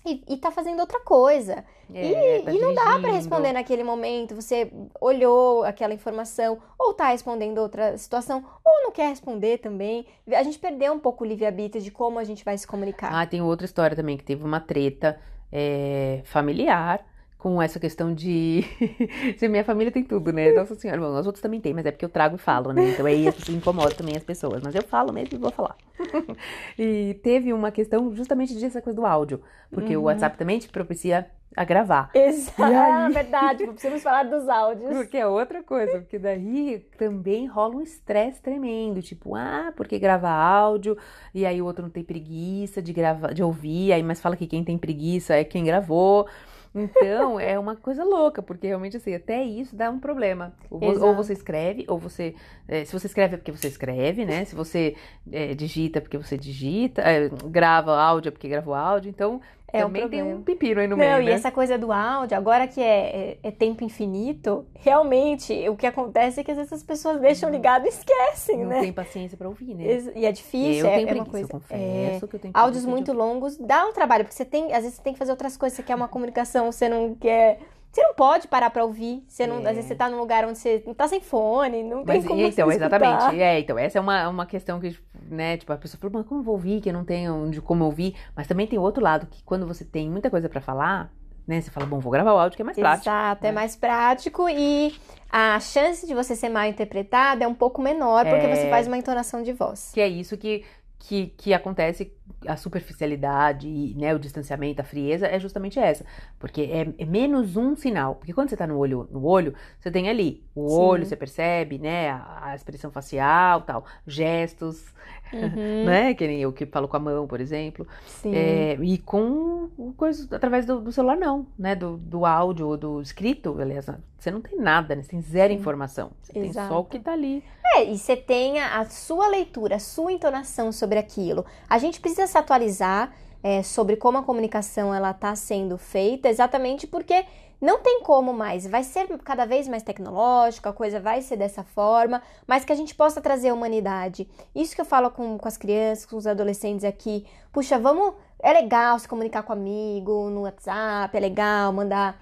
e, 0.04 0.22
e 0.28 0.36
tá 0.36 0.50
fazendo 0.50 0.80
outra 0.80 1.00
coisa. 1.00 1.64
É, 1.92 2.38
e, 2.38 2.42
tá 2.42 2.52
e 2.52 2.58
não 2.58 2.74
dá 2.74 2.98
para 2.98 3.12
responder 3.12 3.52
naquele 3.52 3.82
momento. 3.82 4.34
Você 4.34 4.70
olhou 5.00 5.64
aquela 5.64 5.94
informação, 5.94 6.58
ou 6.78 6.92
tá 6.92 7.08
respondendo 7.08 7.58
outra 7.58 7.96
situação, 7.96 8.44
ou 8.64 8.82
não 8.82 8.92
quer 8.92 9.08
responder 9.08 9.58
também. 9.58 10.06
A 10.28 10.42
gente 10.42 10.58
perdeu 10.58 10.92
um 10.92 10.98
pouco 10.98 11.24
o 11.24 11.26
livre-arbítrio 11.26 11.82
de 11.82 11.90
como 11.90 12.18
a 12.18 12.24
gente 12.24 12.44
vai 12.44 12.56
se 12.58 12.66
comunicar. 12.66 13.10
Ah, 13.12 13.26
tem 13.26 13.40
outra 13.40 13.64
história 13.64 13.96
também, 13.96 14.16
que 14.16 14.24
teve 14.24 14.44
uma 14.44 14.60
treta 14.60 15.18
é, 15.50 16.20
familiar 16.24 17.04
com 17.44 17.60
essa 17.60 17.78
questão 17.78 18.14
de. 18.14 18.64
Se 19.36 19.46
minha 19.48 19.62
família 19.62 19.92
tem 19.92 20.02
tudo, 20.02 20.32
né? 20.32 20.50
Nossa 20.52 20.74
senhora, 20.74 20.98
bom, 20.98 21.12
nós 21.12 21.26
outros 21.26 21.42
também 21.42 21.60
tem, 21.60 21.74
mas 21.74 21.84
é 21.84 21.90
porque 21.90 22.02
eu 22.06 22.08
trago 22.08 22.36
e 22.36 22.38
falo, 22.38 22.72
né? 22.72 22.88
Então 22.88 23.04
aí 23.04 23.28
isso 23.28 23.52
incomoda 23.52 23.94
também 23.94 24.16
as 24.16 24.24
pessoas. 24.24 24.62
Mas 24.62 24.74
eu 24.74 24.82
falo 24.82 25.12
mesmo 25.12 25.34
e 25.34 25.38
vou 25.38 25.50
falar. 25.50 25.76
e 26.78 27.20
teve 27.22 27.52
uma 27.52 27.70
questão 27.70 28.14
justamente 28.14 28.54
disso, 28.54 28.64
essa 28.64 28.80
coisa 28.80 28.96
do 28.98 29.04
áudio. 29.04 29.42
Porque 29.70 29.94
o 29.94 30.00
Uhum. 30.00 30.06
WhatsApp 30.06 30.38
também 30.38 30.58
te 30.58 30.70
propicia 30.70 31.26
a 31.54 31.64
gravar. 31.64 32.10
Exato, 32.14 32.62
aí? 32.64 33.10
é 33.10 33.10
verdade. 33.10 33.66
Precisamos 33.66 34.02
falar 34.02 34.22
dos 34.22 34.48
áudios. 34.48 34.88
Porque 34.96 35.18
é 35.18 35.26
outra 35.26 35.62
coisa, 35.62 35.98
porque 35.98 36.18
daí 36.18 36.78
também 36.96 37.46
rola 37.46 37.76
um 37.76 37.82
estresse 37.82 38.40
tremendo, 38.40 39.02
tipo, 39.02 39.34
ah, 39.34 39.70
porque 39.76 39.98
grava 39.98 40.30
áudio, 40.30 40.96
e 41.34 41.44
aí 41.44 41.60
o 41.60 41.66
outro 41.66 41.82
não 41.82 41.90
tem 41.90 42.02
preguiça 42.02 42.80
de 42.80 42.92
gravar, 42.94 43.34
de 43.34 43.42
ouvir, 43.42 43.92
aí 43.92 44.02
mas 44.02 44.18
fala 44.18 44.34
que 44.34 44.46
quem 44.46 44.64
tem 44.64 44.78
preguiça 44.78 45.34
é 45.34 45.44
quem 45.44 45.62
gravou. 45.62 46.26
Então, 46.74 47.38
é 47.38 47.56
uma 47.58 47.76
coisa 47.76 48.02
louca, 48.02 48.42
porque 48.42 48.66
realmente 48.66 48.96
assim, 48.96 49.14
até 49.14 49.42
isso 49.44 49.76
dá 49.76 49.88
um 49.90 50.00
problema. 50.00 50.52
Ou, 50.70 50.80
vo- 50.80 50.86
ou 51.06 51.14
você 51.14 51.32
escreve, 51.32 51.84
ou 51.86 51.98
você. 51.98 52.34
eh, 52.66 52.84
se 52.84 52.92
você 52.92 53.06
escreve 53.06 53.34
é 53.34 53.36
porque 53.38 53.52
você 53.52 53.68
escreve, 53.68 54.24
né? 54.24 54.44
Se 54.44 54.56
você 54.56 54.96
eh, 55.30 55.54
digita 55.54 55.98
é 55.98 56.00
porque 56.00 56.18
você 56.18 56.36
digita, 56.36 57.02
eh, 57.02 57.30
grava 57.48 57.96
áudio 57.96 58.28
é 58.28 58.32
porque 58.32 58.48
gravou 58.48 58.74
áudio. 58.74 59.08
Então, 59.08 59.40
É 59.74 59.82
também 59.82 60.08
tem 60.08 60.22
um 60.22 60.40
pepino 60.42 60.80
aí 60.80 60.86
no 60.86 60.96
Não, 60.96 61.04
meio, 61.04 61.22
e 61.22 61.24
né? 61.26 61.32
essa 61.32 61.50
coisa 61.50 61.76
do 61.76 61.90
áudio, 61.90 62.36
agora 62.36 62.68
que 62.68 62.80
é, 62.80 63.38
é- 63.42 63.48
é 63.48 63.50
tempo 63.50 63.82
infinito, 63.82 64.64
realmente 64.74 65.68
o 65.68 65.76
que 65.76 65.86
acontece 65.86 66.40
é 66.40 66.44
que 66.44 66.50
às 66.50 66.56
vezes 66.56 66.72
as 66.72 66.82
pessoas 66.82 67.20
deixam 67.20 67.50
ligado 67.50 67.86
e 67.86 67.88
esquecem, 67.88 68.58
Não 68.58 68.68
né? 68.68 68.80
tem 68.80 68.92
paciência 68.92 69.36
pra 69.36 69.48
ouvir, 69.48 69.74
né? 69.74 69.84
E 70.14 70.24
é 70.24 70.30
difícil, 70.32 70.86
eu 70.86 70.90
é, 70.92 70.94
tenho 70.96 71.08
é 71.08 71.12
uma 71.14 71.24
preguiça, 71.24 71.30
coisa. 71.30 71.46
eu 71.46 71.48
confesso 71.60 72.24
é, 72.24 72.28
que 72.28 72.36
eu 72.36 72.40
tenho 72.40 72.54
Áudios 72.56 72.84
preguiça 72.84 72.86
de 72.86 72.90
muito 72.90 73.12
longos 73.12 73.56
dá 73.58 73.84
um 73.86 73.92
trabalho, 73.92 74.24
porque 74.24 74.36
você 74.36 74.44
tem, 74.44 74.72
às 74.72 74.82
vezes 74.84 74.94
você 74.94 75.02
tem 75.02 75.12
que 75.12 75.18
fazer 75.18 75.32
outras 75.32 75.56
coisas, 75.56 75.76
você 75.76 75.82
quer 75.82 75.94
uma 75.96 76.08
comunicação, 76.08 76.70
você 76.70 76.88
não 76.88 77.14
quer. 77.14 77.58
Você 77.90 78.02
não 78.02 78.14
pode 78.14 78.48
parar 78.48 78.70
pra 78.70 78.84
ouvir. 78.84 79.22
Você 79.28 79.46
não, 79.46 79.56
É. 79.58 79.68
Às 79.68 79.76
vezes 79.76 79.84
você 79.86 79.94
tá 79.94 80.10
num 80.10 80.18
lugar 80.18 80.44
onde 80.44 80.58
você 80.58 80.82
não 80.84 80.92
tá 80.92 81.06
sem 81.06 81.20
fone, 81.20 81.84
não 81.84 82.04
tem 82.04 82.16
Mas, 82.16 82.26
como 82.26 82.40
e 82.40 82.48
então, 82.48 82.72
exatamente. 82.72 83.40
É, 83.40 83.60
então, 83.60 83.78
essa 83.78 83.98
é 83.98 84.00
uma, 84.00 84.28
uma 84.28 84.46
questão 84.46 84.80
que, 84.80 84.98
né, 85.28 85.56
tipo, 85.56 85.72
a 85.72 85.76
pessoa 85.76 86.00
falou, 86.00 86.18
mas 86.18 86.26
como 86.26 86.40
eu 86.40 86.44
vou 86.44 86.54
ouvir, 86.54 86.80
que 86.80 86.88
eu 86.88 86.92
não 86.92 87.04
tenho 87.04 87.34
onde 87.34 87.60
como 87.60 87.84
ouvir? 87.84 88.14
Mas 88.36 88.46
também 88.46 88.66
tem 88.66 88.78
o 88.78 88.82
outro 88.82 89.02
lado, 89.02 89.26
que 89.26 89.42
quando 89.44 89.66
você 89.66 89.84
tem 89.84 90.10
muita 90.10 90.30
coisa 90.30 90.48
pra 90.48 90.60
falar, 90.60 91.12
né, 91.46 91.60
você 91.60 91.70
fala, 91.70 91.86
bom, 91.86 91.98
vou 91.98 92.10
gravar 92.12 92.32
o 92.32 92.38
áudio 92.38 92.56
que 92.56 92.62
é 92.62 92.64
mais 92.64 92.78
prático. 92.78 93.08
Exato, 93.08 93.44
é 93.44 93.48
né? 93.48 93.54
mais 93.54 93.76
prático 93.76 94.48
e 94.48 94.94
a 95.30 95.58
chance 95.60 96.06
de 96.06 96.14
você 96.14 96.34
ser 96.34 96.48
mal 96.48 96.64
interpretado 96.64 97.42
é 97.42 97.46
um 97.46 97.54
pouco 97.54 97.82
menor, 97.82 98.24
porque 98.24 98.46
É. 98.46 98.54
você 98.56 98.68
faz 98.70 98.86
uma 98.86 98.96
entonação 98.96 99.42
de 99.42 99.52
voz. 99.52 99.90
Que 99.92 100.00
é 100.00 100.08
isso 100.08 100.36
que, 100.38 100.64
que, 100.98 101.26
que 101.36 101.52
acontece, 101.52 102.12
a 102.46 102.56
superficialidade, 102.56 103.68
e, 103.68 103.94
né, 103.94 104.14
o 104.14 104.18
distanciamento, 104.18 104.80
a 104.80 104.84
frieza, 104.84 105.26
é 105.26 105.38
justamente 105.38 105.78
essa. 105.78 106.04
Porque 106.38 106.62
é, 106.62 107.02
é 107.02 107.04
menos 107.04 107.56
um 107.56 107.74
sinal. 107.74 108.16
Porque 108.16 108.32
quando 108.32 108.50
você 108.50 108.56
tá 108.56 108.66
no 108.66 108.78
olho, 108.78 109.08
no 109.10 109.24
olho, 109.24 109.54
você 109.78 109.90
tem 109.90 110.08
ali 110.08 110.44
o 110.54 110.68
Sim. 110.68 110.76
olho, 110.76 111.06
você 111.06 111.16
percebe, 111.16 111.78
né, 111.78 112.10
a, 112.10 112.40
a 112.50 112.54
expressão 112.54 112.90
facial, 112.90 113.62
tal, 113.62 113.84
gestos, 114.06 114.92
Uhum, 115.32 115.84
né, 115.84 116.14
que 116.14 116.26
nem 116.26 116.40
eu 116.40 116.52
que 116.52 116.66
falo 116.66 116.88
com 116.88 116.96
a 116.96 117.00
mão, 117.00 117.26
por 117.26 117.40
exemplo. 117.40 117.86
Sim. 118.06 118.34
É, 118.34 118.74
e 118.80 118.98
com 118.98 119.68
coisas 119.96 120.30
através 120.32 120.66
do, 120.66 120.80
do 120.80 120.92
celular, 120.92 121.16
não, 121.16 121.46
né? 121.58 121.74
Do, 121.74 121.96
do 121.96 122.24
áudio 122.24 122.68
ou 122.68 122.76
do 122.76 123.00
escrito, 123.00 123.56
aliás, 123.60 123.86
você 124.18 124.30
não 124.30 124.40
tem 124.40 124.58
nada, 124.58 124.94
né? 124.94 125.02
Você 125.02 125.10
tem 125.10 125.20
zero 125.20 125.52
Sim. 125.52 125.58
informação. 125.58 126.12
Você 126.22 126.32
tem 126.32 126.52
só 126.52 126.60
Exato. 126.60 126.78
o 126.78 126.84
que 126.84 126.98
tá 126.98 127.12
ali. 127.12 127.42
É, 127.74 127.84
e 127.84 127.98
você 127.98 128.16
tenha 128.16 128.78
a 128.78 128.84
sua 128.84 129.28
leitura, 129.28 129.76
a 129.76 129.80
sua 129.80 130.12
entonação 130.12 130.70
sobre 130.70 130.98
aquilo. 130.98 131.44
A 131.68 131.78
gente 131.78 132.00
precisa 132.00 132.26
se 132.34 132.38
atualizar 132.38 133.12
é, 133.44 133.62
sobre 133.62 133.94
como 133.94 134.18
a 134.18 134.22
comunicação 134.22 134.92
ela 134.92 135.12
está 135.12 135.36
sendo 135.36 135.78
feita, 135.78 136.28
exatamente 136.28 136.84
porque 136.84 137.24
não 137.60 137.80
tem 137.80 138.02
como 138.02 138.32
mais. 138.32 138.66
Vai 138.66 138.82
ser 138.82 139.06
cada 139.18 139.46
vez 139.46 139.68
mais 139.68 139.84
tecnológico, 139.84 140.68
a 140.68 140.72
coisa 140.72 140.98
vai 140.98 141.22
ser 141.22 141.36
dessa 141.36 141.62
forma, 141.62 142.20
mas 142.44 142.64
que 142.64 142.72
a 142.72 142.74
gente 142.74 142.92
possa 142.92 143.20
trazer 143.20 143.52
humanidade. 143.52 144.28
Isso 144.52 144.74
que 144.74 144.80
eu 144.80 144.84
falo 144.84 145.10
com, 145.10 145.38
com 145.38 145.46
as 145.46 145.56
crianças, 145.56 146.04
com 146.04 146.16
os 146.16 146.26
adolescentes 146.26 146.84
aqui. 146.84 147.24
Puxa, 147.52 147.78
vamos. 147.78 148.14
É 148.42 148.52
legal 148.52 148.98
se 148.98 149.06
comunicar 149.06 149.44
com 149.44 149.52
amigo 149.52 150.28
no 150.28 150.42
WhatsApp, 150.42 151.16
é 151.16 151.20
legal 151.20 151.72
mandar 151.72 152.20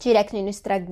direct 0.00 0.32
no, 0.34 0.42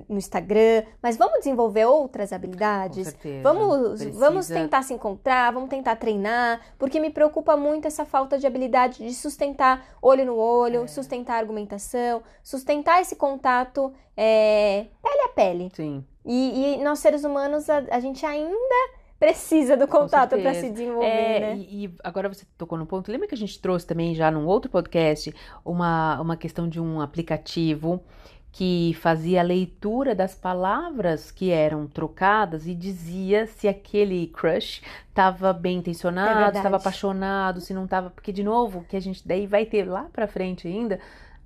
no 0.08 0.18
Instagram, 0.18 0.84
mas 1.02 1.16
vamos 1.16 1.38
desenvolver 1.38 1.86
outras 1.86 2.28
Com 2.28 2.36
habilidades? 2.36 3.08
certeza. 3.08 3.42
Vamos, 3.42 4.00
Precisa- 4.00 4.18
vamos 4.20 4.46
tentar 4.46 4.82
se 4.82 4.94
encontrar, 4.94 5.52
vamos 5.52 5.68
tentar 5.70 5.96
treinar, 5.96 6.60
porque 6.78 7.00
me 7.00 7.10
preocupa 7.10 7.56
muito 7.56 7.86
essa 7.88 8.04
falta 8.04 8.38
de 8.38 8.46
habilidade 8.46 8.98
de 8.98 9.14
sustentar 9.14 9.84
olho 10.00 10.24
no 10.26 10.36
olho, 10.36 10.84
É. 10.84 10.86
sustentar 10.86 11.38
argumentação, 11.38 12.22
sustentar 12.42 13.00
esse 13.00 13.16
contato 13.16 13.92
é, 14.16 14.86
pele 15.02 15.20
a 15.24 15.28
pele. 15.30 15.70
Sim. 15.74 16.04
E, 16.24 16.74
e 16.78 16.84
nós, 16.84 16.98
seres 16.98 17.24
humanos, 17.24 17.70
a, 17.70 17.78
a 17.90 18.00
gente 18.00 18.24
ainda 18.26 18.98
precisa 19.18 19.76
do 19.76 19.88
contato 19.88 20.38
para 20.38 20.54
se 20.54 20.70
desenvolver, 20.70 21.06
É, 21.06 21.40
né? 21.40 21.56
e, 21.56 21.86
e 21.86 21.94
agora 22.04 22.28
você 22.28 22.44
tocou 22.56 22.78
no 22.78 22.86
ponto. 22.86 23.10
Lembra 23.10 23.26
que 23.26 23.34
a 23.34 23.38
gente 23.38 23.60
trouxe 23.60 23.84
também 23.86 24.14
já 24.14 24.30
num 24.30 24.46
outro 24.46 24.70
podcast 24.70 25.34
uma, 25.64 26.20
uma 26.20 26.36
questão 26.36 26.68
de 26.68 26.80
um 26.80 27.00
aplicativo 27.00 28.00
que 28.50 28.96
fazia 29.00 29.40
a 29.40 29.44
leitura 29.44 30.14
das 30.14 30.34
palavras 30.34 31.30
que 31.30 31.50
eram 31.50 31.86
trocadas 31.86 32.66
e 32.66 32.74
dizia 32.74 33.46
se 33.46 33.68
aquele 33.68 34.26
crush 34.28 34.82
estava 35.08 35.52
bem 35.52 35.76
É 35.76 35.78
intencionado, 35.80 36.56
estava 36.56 36.76
apaixonado, 36.76 37.60
se 37.60 37.74
não 37.74 37.84
estava. 37.84 38.10
Porque, 38.10 38.32
de 38.32 38.42
novo, 38.42 38.84
que 38.88 38.96
a 38.96 39.00
gente 39.00 39.26
daí 39.26 39.46
vai 39.46 39.66
ter 39.66 39.84
lá 39.84 40.08
pra 40.12 40.26
frente 40.26 40.66
ainda 40.66 40.98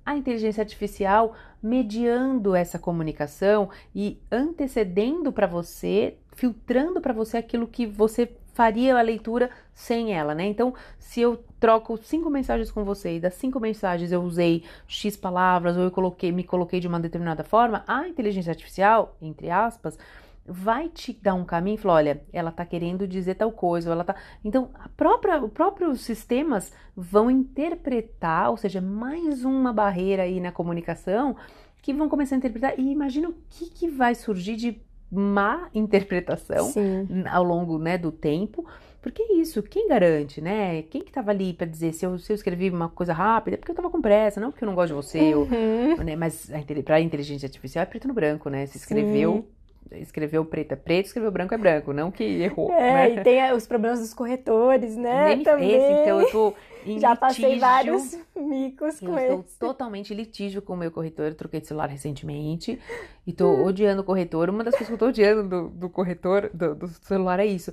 a 0.05 0.17
inteligência 0.17 0.61
artificial 0.61 1.33
mediando 1.61 2.55
essa 2.55 2.77
comunicação 2.77 3.69
e 3.95 4.19
antecedendo 4.31 5.31
para 5.31 5.47
você, 5.47 6.17
filtrando 6.33 6.99
para 6.99 7.13
você 7.13 7.37
aquilo 7.37 7.67
que 7.67 7.85
você 7.85 8.29
faria 8.53 8.97
a 8.97 9.01
leitura 9.01 9.49
sem 9.73 10.13
ela, 10.13 10.33
né? 10.33 10.45
Então, 10.45 10.73
se 10.99 11.21
eu 11.21 11.43
troco 11.59 11.97
cinco 11.97 12.29
mensagens 12.29 12.71
com 12.71 12.83
você 12.83 13.15
e 13.15 13.19
das 13.19 13.33
cinco 13.33 13.59
mensagens 13.59 14.11
eu 14.11 14.21
usei 14.21 14.63
X 14.87 15.17
palavras 15.17 15.75
ou 15.75 15.83
eu 15.83 15.91
coloquei, 15.91 16.31
me 16.31 16.43
coloquei 16.43 16.79
de 16.79 16.87
uma 16.87 16.99
determinada 16.99 17.43
forma, 17.43 17.83
a 17.87 18.07
inteligência 18.07 18.51
artificial, 18.51 19.17
entre 19.21 19.49
aspas, 19.49 19.97
vai 20.45 20.89
te 20.89 21.13
dar 21.13 21.33
um 21.33 21.45
caminho 21.45 21.75
e 21.75 21.77
falar, 21.77 21.95
olha, 21.95 22.23
ela 22.31 22.51
tá 22.51 22.65
querendo 22.65 23.07
dizer 23.07 23.35
tal 23.35 23.51
coisa, 23.51 23.89
ou 23.89 23.93
ela 23.93 24.03
tá. 24.03 24.15
Então, 24.43 24.69
a 24.75 24.89
própria, 24.89 25.41
os 25.41 25.51
próprios 25.51 26.01
sistemas 26.01 26.71
vão 26.95 27.31
interpretar, 27.31 28.49
ou 28.49 28.57
seja, 28.57 28.81
mais 28.81 29.45
uma 29.45 29.71
barreira 29.71 30.23
aí 30.23 30.39
na 30.39 30.51
comunicação 30.51 31.35
que 31.81 31.93
vão 31.93 32.09
começar 32.09 32.35
a 32.35 32.37
interpretar. 32.37 32.77
E 32.77 32.91
imagina 32.91 33.29
o 33.29 33.35
que, 33.49 33.69
que 33.69 33.87
vai 33.89 34.15
surgir 34.15 34.55
de 34.55 34.81
má 35.13 35.69
interpretação 35.73 36.65
Sim. 36.65 37.07
ao 37.29 37.43
longo 37.43 37.77
né, 37.77 37.97
do 37.97 38.11
tempo. 38.11 38.65
Porque 39.01 39.21
é 39.21 39.33
isso, 39.33 39.61
quem 39.61 39.89
garante, 39.89 40.39
né? 40.39 40.81
Quem 40.83 41.01
que 41.01 41.11
tava 41.11 41.29
ali 41.31 41.51
para 41.53 41.67
dizer 41.67 41.91
se 41.93 42.05
eu, 42.05 42.17
se 42.17 42.31
eu 42.31 42.35
escrevi 42.35 42.69
uma 42.69 42.87
coisa 42.87 43.11
rápida, 43.11 43.55
é 43.55 43.57
porque 43.57 43.71
eu 43.71 43.75
tava 43.75 43.89
com 43.89 44.01
pressa, 44.01 44.39
não 44.39 44.49
porque 44.49 44.63
eu 44.63 44.67
não 44.67 44.75
gosto 44.75 44.87
de 44.89 44.93
você, 44.93 45.35
ou, 45.35 45.43
Uhum. 45.43 45.97
né? 46.05 46.15
Mas 46.15 46.49
para 46.85 46.95
a 46.95 47.01
inteligência 47.01 47.45
artificial 47.45 47.83
é 47.83 47.85
preto 47.85 48.07
no 48.07 48.13
branco, 48.13 48.49
né? 48.49 48.65
Se 48.65 48.77
escreveu, 48.77 49.45
escreveu 49.91 50.45
preto 50.45 50.71
é 50.71 50.75
preto, 50.77 51.07
escreveu 51.07 51.31
branco 51.31 51.53
é 51.53 51.57
branco, 51.57 51.91
não 51.91 52.09
que 52.11 52.23
errou, 52.23 52.71
É, 52.71 52.93
né? 52.93 53.15
e 53.15 53.23
tem 53.23 53.51
os 53.51 53.67
problemas 53.67 53.99
dos 53.99 54.13
corretores, 54.13 54.95
né? 54.95 55.35
Nem 55.35 55.43
Também. 55.43 55.69
esse, 55.75 55.91
então 56.01 56.21
eu 56.21 56.31
tô 56.31 56.53
em 56.85 56.99
Já 56.99 57.15
passei 57.15 57.55
litígio. 57.55 57.59
vários 57.59 58.17
micos 58.35 58.99
com 58.99 59.17
estou 59.17 59.41
esse. 59.41 59.59
totalmente 59.59 60.13
litígio 60.13 60.61
com 60.61 60.73
o 60.73 60.77
meu 60.77 60.91
corretor. 60.91 61.33
Troquei 61.33 61.61
de 61.61 61.67
celular 61.67 61.89
recentemente 61.89 62.79
e 63.25 63.33
tô 63.33 63.63
odiando 63.63 64.01
o 64.01 64.05
corretor. 64.05 64.49
Uma 64.49 64.63
das 64.63 64.75
coisas 64.75 64.87
que 64.87 64.93
eu 64.93 64.97
tô 64.97 65.07
odiando 65.07 65.47
do, 65.47 65.69
do 65.69 65.89
corretor, 65.89 66.49
do, 66.53 66.75
do 66.75 66.87
celular, 66.87 67.39
é 67.39 67.45
isso. 67.45 67.71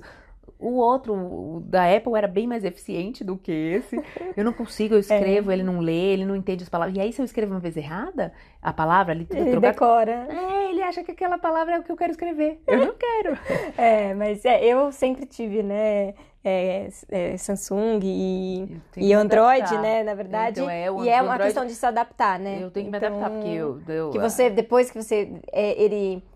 O 0.61 0.75
outro, 0.77 1.13
o 1.13 1.61
da 1.65 1.93
Apple, 1.93 2.13
era 2.15 2.27
bem 2.27 2.45
mais 2.47 2.63
eficiente 2.63 3.23
do 3.23 3.35
que 3.35 3.51
esse. 3.51 3.99
Eu 4.37 4.45
não 4.45 4.53
consigo, 4.53 4.93
eu 4.95 4.99
escrevo, 5.01 5.51
ele 5.51 5.63
não 5.63 5.79
lê, 5.79 6.13
ele 6.13 6.23
não 6.25 6.35
entende 6.35 6.63
as 6.63 6.69
palavras. 6.69 6.95
E 6.95 7.01
aí, 7.01 7.11
se 7.11 7.19
eu 7.21 7.25
escrevo 7.25 7.53
uma 7.53 7.59
vez 7.59 7.75
errada, 7.75 8.31
a 8.61 8.71
palavra 8.71 9.13
ali, 9.13 9.25
tudo 9.25 9.39
Ele 9.41 9.51
trocado. 9.51 9.73
decora. 9.73 10.27
É, 10.29 10.69
ele 10.69 10.83
acha 10.83 11.03
que 11.03 11.11
aquela 11.11 11.37
palavra 11.37 11.75
é 11.75 11.79
o 11.79 11.83
que 11.83 11.91
eu 11.91 11.97
quero 11.97 12.11
escrever. 12.11 12.61
Eu 12.67 12.77
não 12.85 12.93
quero. 12.99 13.37
É, 13.77 14.13
mas 14.13 14.45
é, 14.45 14.63
eu 14.63 14.91
sempre 14.91 15.25
tive, 15.25 15.63
né, 15.63 16.13
é, 16.43 16.87
é, 17.09 17.37
Samsung 17.37 17.99
e, 18.03 18.77
e 18.97 19.13
Android, 19.13 19.61
adaptar. 19.61 19.81
né, 19.81 20.03
na 20.03 20.13
verdade. 20.13 20.59
Então, 20.59 20.69
é, 20.69 20.89
o 20.91 21.03
e 21.03 21.09
é 21.09 21.21
uma 21.21 21.33
Android- 21.33 21.45
questão 21.45 21.65
de 21.65 21.73
se 21.73 21.85
adaptar, 21.85 22.39
né? 22.39 22.59
Eu 22.61 22.69
tenho 22.71 22.85
que 22.85 22.91
me 22.91 22.97
Então, 22.97 23.09
adaptar, 23.17 23.29
porque 23.31 23.49
eu. 23.49 23.79
eu 23.87 24.09
Que 24.11 24.19
você, 24.19 24.49
depois 24.49 24.89
que 24.91 25.01
você, 25.01 25.31
é, 25.51 25.81
ele 25.83 26.17
é, 26.17 26.30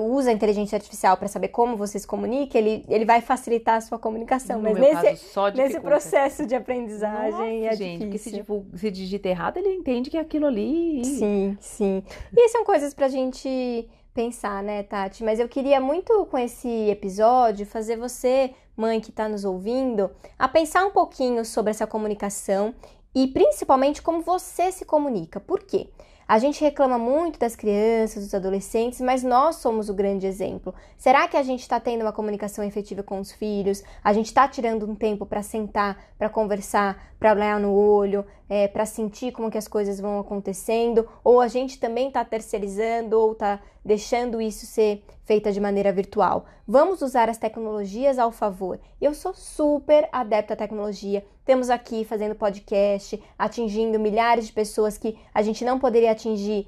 usa 0.00 0.30
a 0.30 0.32
inteligência 0.32 0.76
artificial 0.76 1.16
para 1.16 1.28
saber 1.28 1.48
como 1.48 1.76
você 1.76 1.98
se 1.98 2.06
comunica, 2.06 2.58
ele, 2.58 2.84
ele 2.88 3.04
vai 3.04 3.20
facilitar 3.20 3.76
a 3.76 3.80
sua 3.80 3.98
comunicação. 3.98 4.56
No 4.56 4.64
mas 4.64 4.78
nesse, 4.78 5.34
caso, 5.34 5.56
nesse 5.56 5.80
processo 5.80 6.46
de 6.46 6.54
aprendizagem 6.54 7.62
Nossa, 7.62 7.74
é 7.74 7.76
gente, 7.76 8.08
difícil. 8.10 8.44
porque 8.44 8.72
se, 8.76 8.80
se 8.80 8.90
digita 8.90 9.28
errado, 9.28 9.56
ele 9.56 9.70
entende 9.70 10.10
que 10.10 10.16
é 10.16 10.20
aquilo 10.20 10.46
ali. 10.46 11.04
Sim, 11.04 11.56
sim. 11.60 12.02
E 12.36 12.48
são 12.48 12.64
coisas 12.64 12.94
pra 12.94 13.08
gente 13.08 13.88
pensar, 14.14 14.62
né, 14.62 14.82
Tati? 14.82 15.24
Mas 15.24 15.40
eu 15.40 15.48
queria 15.48 15.80
muito 15.80 16.24
com 16.26 16.38
esse 16.38 16.68
episódio 16.88 17.66
fazer 17.66 17.96
você, 17.96 18.52
mãe 18.76 19.00
que 19.00 19.10
está 19.10 19.28
nos 19.28 19.44
ouvindo, 19.44 20.10
a 20.38 20.46
pensar 20.46 20.86
um 20.86 20.90
pouquinho 20.90 21.44
sobre 21.44 21.70
essa 21.70 21.86
comunicação 21.86 22.74
e 23.14 23.26
principalmente 23.26 24.00
como 24.00 24.22
você 24.22 24.70
se 24.70 24.84
comunica. 24.84 25.40
Por 25.40 25.60
quê? 25.60 25.88
A 26.26 26.38
gente 26.38 26.62
reclama 26.62 26.98
muito 26.98 27.38
das 27.38 27.54
crianças, 27.54 28.24
dos 28.24 28.34
adolescentes, 28.34 29.00
mas 29.00 29.22
nós 29.22 29.56
somos 29.56 29.90
o 29.90 29.94
grande 29.94 30.26
exemplo. 30.26 30.74
Será 30.96 31.28
que 31.28 31.36
a 31.36 31.42
gente 31.42 31.60
está 31.60 31.78
tendo 31.78 32.00
uma 32.00 32.12
comunicação 32.12 32.64
efetiva 32.64 33.02
com 33.02 33.20
os 33.20 33.30
filhos? 33.30 33.82
A 34.02 34.12
gente 34.12 34.26
está 34.26 34.48
tirando 34.48 34.90
um 34.90 34.94
tempo 34.94 35.26
para 35.26 35.42
sentar, 35.42 35.98
para 36.18 36.30
conversar, 36.30 37.14
para 37.18 37.32
olhar 37.32 37.60
no 37.60 37.74
olho, 37.74 38.24
é, 38.48 38.66
para 38.66 38.86
sentir 38.86 39.32
como 39.32 39.50
que 39.50 39.58
as 39.58 39.68
coisas 39.68 40.00
vão 40.00 40.18
acontecendo? 40.18 41.06
Ou 41.22 41.40
a 41.40 41.48
gente 41.48 41.78
também 41.78 42.08
está 42.08 42.24
terceirizando 42.24 43.18
ou 43.18 43.32
está 43.32 43.60
deixando 43.84 44.40
isso 44.40 44.66
ser 44.66 45.04
feita 45.24 45.52
de 45.52 45.60
maneira 45.60 45.92
virtual? 45.92 46.46
Vamos 46.66 47.02
usar 47.02 47.28
as 47.28 47.38
tecnologias 47.38 48.18
ao 48.18 48.32
favor. 48.32 48.80
Eu 49.00 49.12
sou 49.14 49.34
super 49.34 50.08
adepta 50.10 50.54
à 50.54 50.56
tecnologia. 50.56 51.24
Temos 51.44 51.68
aqui 51.68 52.04
fazendo 52.04 52.34
podcast, 52.34 53.22
atingindo 53.38 54.00
milhares 54.00 54.46
de 54.46 54.52
pessoas 54.52 54.96
que 54.96 55.18
a 55.34 55.42
gente 55.42 55.64
não 55.64 55.78
poderia 55.78 56.12
atingir 56.12 56.66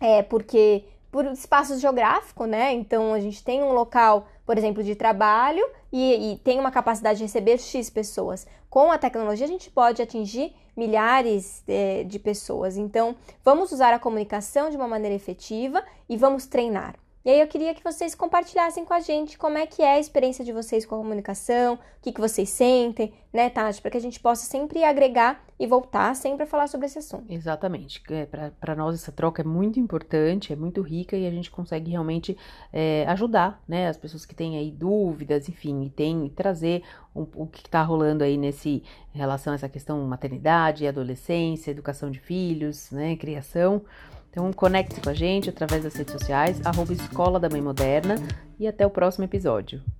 é, 0.00 0.22
porque 0.22 0.84
por 1.10 1.24
espaço 1.26 1.78
geográfico, 1.78 2.44
né? 2.44 2.72
Então 2.72 3.14
a 3.14 3.20
gente 3.20 3.42
tem 3.42 3.62
um 3.62 3.72
local, 3.72 4.28
por 4.44 4.58
exemplo, 4.58 4.82
de 4.82 4.94
trabalho 4.94 5.66
e, 5.92 6.32
e, 6.32 6.36
tem 6.38 6.60
uma 6.60 6.70
capacidade 6.70 7.18
de 7.18 7.24
receber 7.24 7.58
X 7.58 7.88
pessoas. 7.88 8.46
Com 8.70 8.92
a 8.92 8.98
tecnologia 8.98 9.46
a 9.46 9.48
gente 9.48 9.70
pode 9.70 10.02
atingir 10.02 10.54
milhares 10.76 11.62
é, 11.66 12.04
de 12.04 12.18
pessoas. 12.18 12.76
Então 12.76 13.16
vamos 13.44 13.72
usar 13.72 13.92
a 13.94 13.98
comunicação 13.98 14.70
de 14.70 14.76
uma 14.76 14.86
maneira 14.86 15.14
efetiva 15.14 15.82
e 16.08 16.16
vamos 16.16 16.46
treinar. 16.46 16.94
E 17.28 17.30
aí 17.30 17.40
eu 17.40 17.46
queria 17.46 17.74
que 17.74 17.84
vocês 17.84 18.14
compartilhassem 18.14 18.86
com 18.86 18.94
a 18.94 19.00
gente 19.00 19.36
como 19.36 19.58
é 19.58 19.66
que 19.66 19.82
é 19.82 19.96
a 19.96 20.00
experiência 20.00 20.42
de 20.42 20.50
vocês 20.50 20.86
com 20.86 20.94
a 20.94 20.98
comunicação, 20.98 21.74
o 21.74 21.78
que, 22.00 22.10
que 22.10 22.22
vocês 22.22 22.48
sentem, 22.48 23.12
né, 23.30 23.50
Tati? 23.50 23.82
Para 23.82 23.90
que 23.90 23.98
a 23.98 24.00
gente 24.00 24.18
possa 24.18 24.46
sempre 24.46 24.82
agregar 24.82 25.44
e 25.60 25.66
voltar 25.66 26.16
sempre 26.16 26.44
a 26.44 26.46
falar 26.46 26.68
sobre 26.68 26.86
esse 26.86 26.98
assunto. 26.98 27.30
Exatamente. 27.30 28.02
É, 28.08 28.24
Para 28.24 28.74
nós 28.74 28.94
essa 28.94 29.12
troca 29.12 29.42
é 29.42 29.44
muito 29.44 29.78
importante, 29.78 30.54
é 30.54 30.56
muito 30.56 30.80
rica 30.80 31.18
e 31.18 31.26
a 31.26 31.30
gente 31.30 31.50
consegue 31.50 31.90
realmente 31.90 32.34
é, 32.72 33.04
ajudar, 33.08 33.62
né, 33.68 33.88
as 33.88 33.98
pessoas 33.98 34.24
que 34.24 34.34
têm 34.34 34.56
aí 34.56 34.70
dúvidas, 34.70 35.50
enfim, 35.50 35.82
e 35.82 35.90
tem 35.90 36.24
e 36.24 36.30
trazer 36.30 36.82
um, 37.14 37.26
o 37.34 37.46
que 37.46 37.60
está 37.60 37.82
rolando 37.82 38.24
aí 38.24 38.38
nesse 38.38 38.82
em 39.14 39.18
relação 39.18 39.52
a 39.52 39.56
essa 39.56 39.68
questão 39.68 40.02
maternidade, 40.06 40.86
adolescência, 40.86 41.72
educação 41.72 42.10
de 42.10 42.20
filhos, 42.20 42.90
né, 42.90 43.16
criação. 43.16 43.82
Então 44.38 44.52
conecte-se 44.52 45.00
com 45.00 45.10
a 45.10 45.14
gente 45.14 45.50
através 45.50 45.82
das 45.82 45.96
redes 45.96 46.12
sociais, 46.12 46.64
arroba 46.64 46.92
Escola 46.92 47.40
da 47.40 47.48
Mãe 47.48 47.60
Moderna 47.60 48.14
e 48.56 48.68
até 48.68 48.86
o 48.86 48.90
próximo 48.90 49.24
episódio. 49.24 49.82